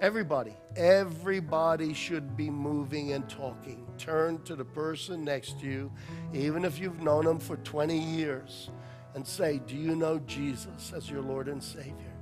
[0.00, 3.86] Everybody, everybody should be moving and talking.
[4.00, 5.92] Turn to the person next to you,
[6.32, 8.70] even if you've known them for 20 years,
[9.14, 12.14] and say, Do you know Jesus as your Lord and Savior?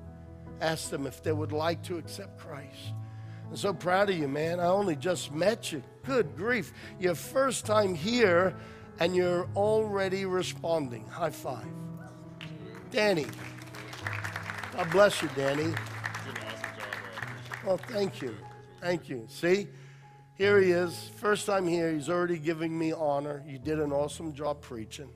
[0.60, 2.94] Ask them if they would like to accept Christ.
[3.48, 4.58] I'm so proud of you, man.
[4.58, 5.82] I only just met you.
[6.04, 6.72] Good grief.
[6.98, 8.56] Your first time here,
[8.98, 11.06] and you're already responding.
[11.06, 11.64] High five.
[12.90, 13.26] Danny.
[14.76, 15.72] God bless you, Danny.
[17.64, 18.34] Well, thank you.
[18.80, 19.26] Thank you.
[19.28, 19.68] See,
[20.38, 21.10] here he is.
[21.16, 21.92] First time here.
[21.92, 23.42] He's already giving me honor.
[23.44, 25.10] You did an awesome job preaching.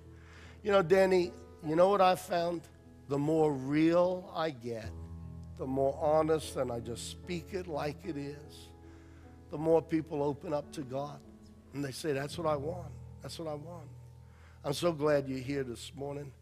[0.64, 1.32] You know, Danny,
[1.64, 2.62] you know what I found?
[3.08, 4.90] The more real I get,
[5.58, 8.68] the more honest and I just speak it like it is,
[9.52, 11.20] the more people open up to God.
[11.72, 12.90] And they say, That's what I want.
[13.22, 13.88] That's what I want.
[14.64, 16.32] I'm so glad you're here this morning.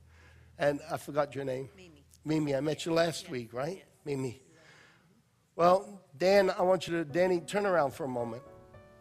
[0.59, 1.69] And I forgot your name.
[1.77, 2.05] Mimi.
[2.25, 3.85] Mimi, I met you last week, right?
[4.07, 4.41] Mimi.
[5.55, 8.43] Well, Dan, I want you to, Danny, turn around for a moment.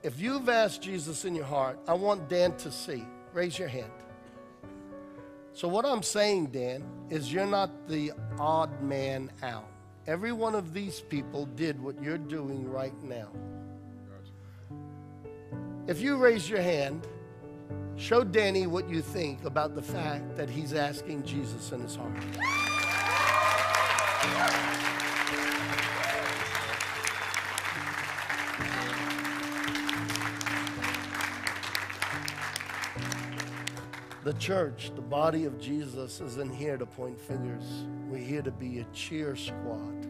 [0.02, 3.06] If you've asked Jesus in your heart, I want Dan to see.
[3.34, 3.91] Raise your hand.
[5.54, 9.68] So, what I'm saying, Dan, is you're not the odd man out.
[10.08, 13.28] Every one of these people did what you're doing right now.
[15.88, 17.06] If you raise your hand,
[17.97, 22.16] show Danny what you think about the fact that he's asking Jesus in his heart.
[34.26, 37.63] The church, the body of Jesus, isn't here to point fingers.
[38.09, 40.05] We're here to be a cheer squad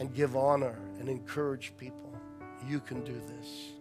[0.00, 2.12] and give honor and encourage people.
[2.66, 3.72] You can do this.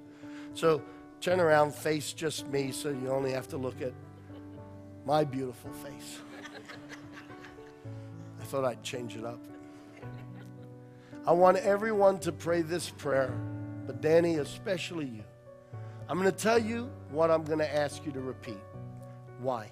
[0.54, 0.84] So
[1.20, 3.94] turn around, face just me, so you only have to look at
[5.04, 6.20] my beautiful face.
[8.40, 9.44] I thought I'd change it up.
[11.26, 13.34] I want everyone to pray this prayer,
[13.88, 15.24] but Danny, especially you.
[16.08, 18.58] I'm going to tell you what I'm going to ask you to repeat.
[19.42, 19.72] Why?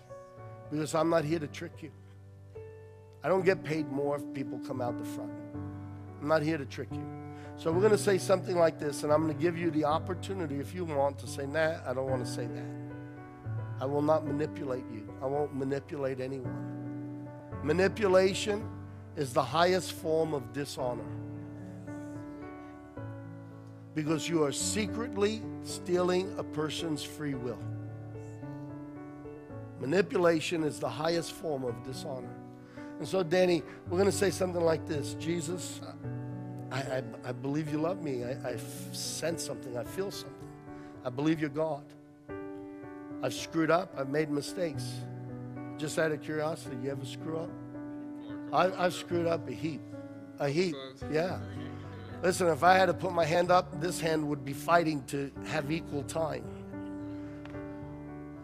[0.72, 1.92] Because I'm not here to trick you.
[3.24, 5.32] I don't get paid more if people come out the front.
[6.22, 7.06] I'm not here to trick you.
[7.58, 9.86] So we're going to say something like this, and I'm going to give you the
[9.86, 12.66] opportunity, if you want, to say, nah, I don't want to say that.
[13.82, 15.12] I will not manipulate you.
[15.22, 17.28] I won't manipulate anyone.
[17.64, 18.70] Manipulation
[19.16, 21.04] is the highest form of dishonor
[23.96, 27.58] because you are secretly stealing a person's free will.
[29.80, 32.36] Manipulation is the highest form of dishonor.
[33.00, 35.82] And so, Danny, we're going to say something like this Jesus,
[36.72, 38.24] I, I, I believe you love me.
[38.24, 38.58] I, I
[38.92, 39.78] sense something.
[39.78, 40.34] I feel something.
[41.06, 41.84] I believe you're God.
[43.24, 43.94] I've screwed up.
[43.98, 44.84] I've made mistakes.
[45.78, 47.50] Just out of curiosity, you ever screw up?
[48.52, 49.82] I, I've screwed up a heap.
[50.40, 50.76] A heap.
[51.12, 51.40] Yeah.
[52.24, 55.32] Listen, if I had to put my hand up, this hand would be fighting to
[55.46, 56.44] have equal time.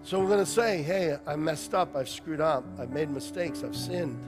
[0.05, 1.95] So we're going to say, hey, I messed up.
[1.95, 2.65] I've screwed up.
[2.77, 3.63] I've made mistakes.
[3.63, 4.21] I've sinned.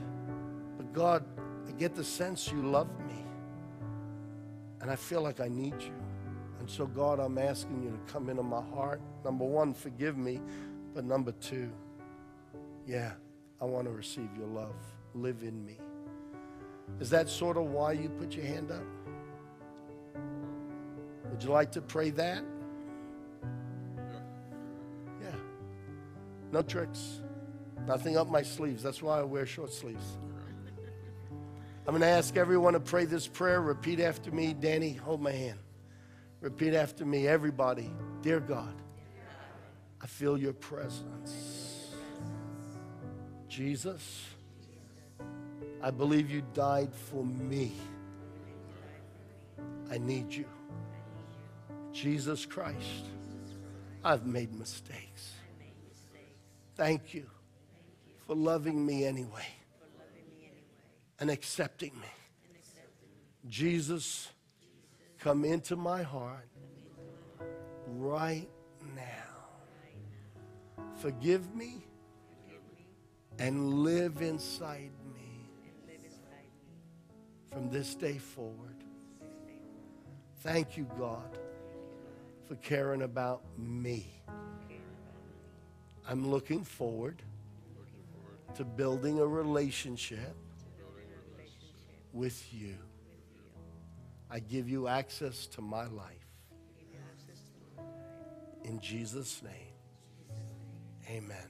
[0.78, 1.22] But God,
[1.68, 3.22] I get the sense you love me.
[4.80, 5.92] And I feel like I need you.
[6.60, 9.02] And so, God, I'm asking you to come into my heart.
[9.22, 10.40] Number one, forgive me.
[10.94, 11.70] But number two,
[12.86, 13.12] yeah,
[13.60, 14.76] I want to receive your love.
[15.14, 15.76] Live in me.
[17.00, 20.22] Is that sort of why you put your hand up?
[21.30, 22.42] Would you like to pray that?
[26.52, 27.20] No tricks.
[27.86, 28.82] Nothing up my sleeves.
[28.82, 30.18] That's why I wear short sleeves.
[31.86, 33.60] I'm going to ask everyone to pray this prayer.
[33.60, 34.54] Repeat after me.
[34.54, 35.58] Danny, hold my hand.
[36.40, 37.28] Repeat after me.
[37.28, 37.90] Everybody.
[38.22, 38.74] Dear God,
[40.02, 41.94] I feel your presence.
[43.48, 44.24] Jesus,
[45.80, 47.72] I believe you died for me.
[49.88, 50.46] I need you.
[51.92, 53.06] Jesus Christ,
[54.04, 55.35] I've made mistakes.
[56.76, 57.24] Thank you
[58.26, 59.46] for loving me anyway
[61.18, 62.70] and accepting me.
[63.48, 64.28] Jesus,
[65.18, 66.48] come into my heart
[67.86, 68.48] right
[68.94, 69.02] now.
[70.96, 71.86] Forgive me
[73.38, 75.48] and live inside me
[77.50, 78.84] from this day forward.
[80.40, 81.38] Thank you, God,
[82.46, 84.15] for caring about me.
[86.08, 87.20] I'm looking forward
[88.54, 90.36] to building a relationship
[92.12, 92.76] with you.
[94.30, 96.26] I give you access to my life.
[98.64, 99.52] In Jesus' name,
[101.08, 101.48] amen.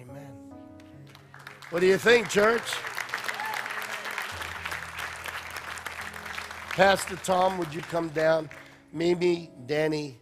[0.00, 0.32] Amen.
[1.70, 2.62] What do you think, church?
[6.70, 8.48] Pastor Tom, would you come down?
[8.92, 10.18] Mimi, Danny,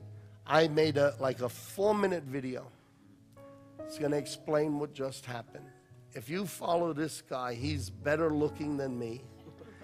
[0.47, 2.67] I made a like a four minute video.
[3.91, 5.67] It's going to explain what just happened.
[6.15, 9.25] If you follow this guy, he's better looking than me.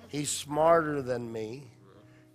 [0.06, 1.72] He's smarter than me.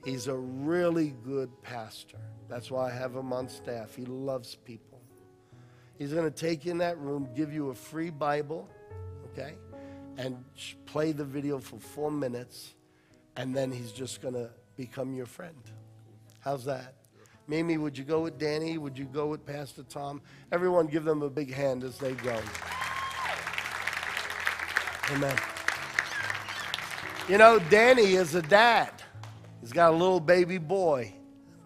[0.03, 2.17] He's a really good pastor.
[2.49, 3.95] That's why I have him on staff.
[3.95, 4.99] He loves people.
[5.97, 8.67] He's going to take you in that room, give you a free Bible,
[9.31, 9.53] okay,
[10.17, 10.43] and
[10.85, 12.75] play the video for four minutes,
[13.37, 15.63] and then he's just going to become your friend.
[16.41, 16.95] How's that?
[17.51, 18.77] Mimi, would you go with Danny?
[18.77, 20.21] Would you go with Pastor Tom?
[20.53, 22.39] Everyone give them a big hand as they go.
[25.11, 25.35] Amen.
[27.27, 28.93] You know, Danny is a dad.
[29.59, 31.13] He's got a little baby boy.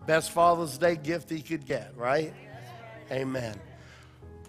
[0.07, 2.33] Best Father's Day gift he could get, right?
[3.11, 3.55] Amen.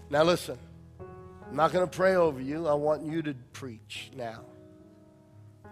[0.08, 0.56] Now listen,
[0.98, 2.66] I'm not going to pray over you.
[2.66, 4.40] I want you to preach now.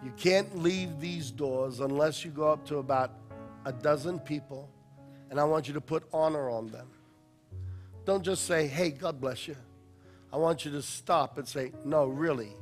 [0.05, 3.13] You can't leave these doors unless you go up to about
[3.65, 4.69] a dozen people,
[5.35, 6.87] and I want you to put honor on them.
[8.05, 9.57] Don't just say, hey, God bless you.
[10.33, 12.53] I want you to stop and say, no, really.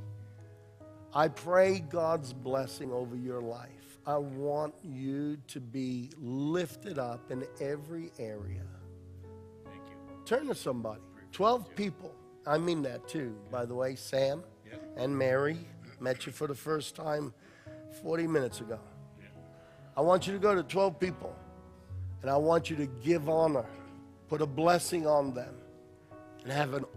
[1.15, 3.99] I pray God's blessing over your life.
[4.07, 8.65] I want you to be lifted up in every area.
[9.67, 10.23] Thank you.
[10.25, 11.03] Turn to somebody.
[11.33, 12.15] 12 people.
[12.47, 13.97] I mean that too, by the way.
[13.97, 14.43] Sam
[14.97, 15.59] and Mary
[16.01, 17.35] met you for the first time
[18.03, 18.81] 40 minutes ago.
[19.95, 21.37] I want you to go to 12 people
[22.23, 23.67] and I want you to give honor,
[24.29, 25.55] put a blessing on them,
[26.45, 26.85] and have an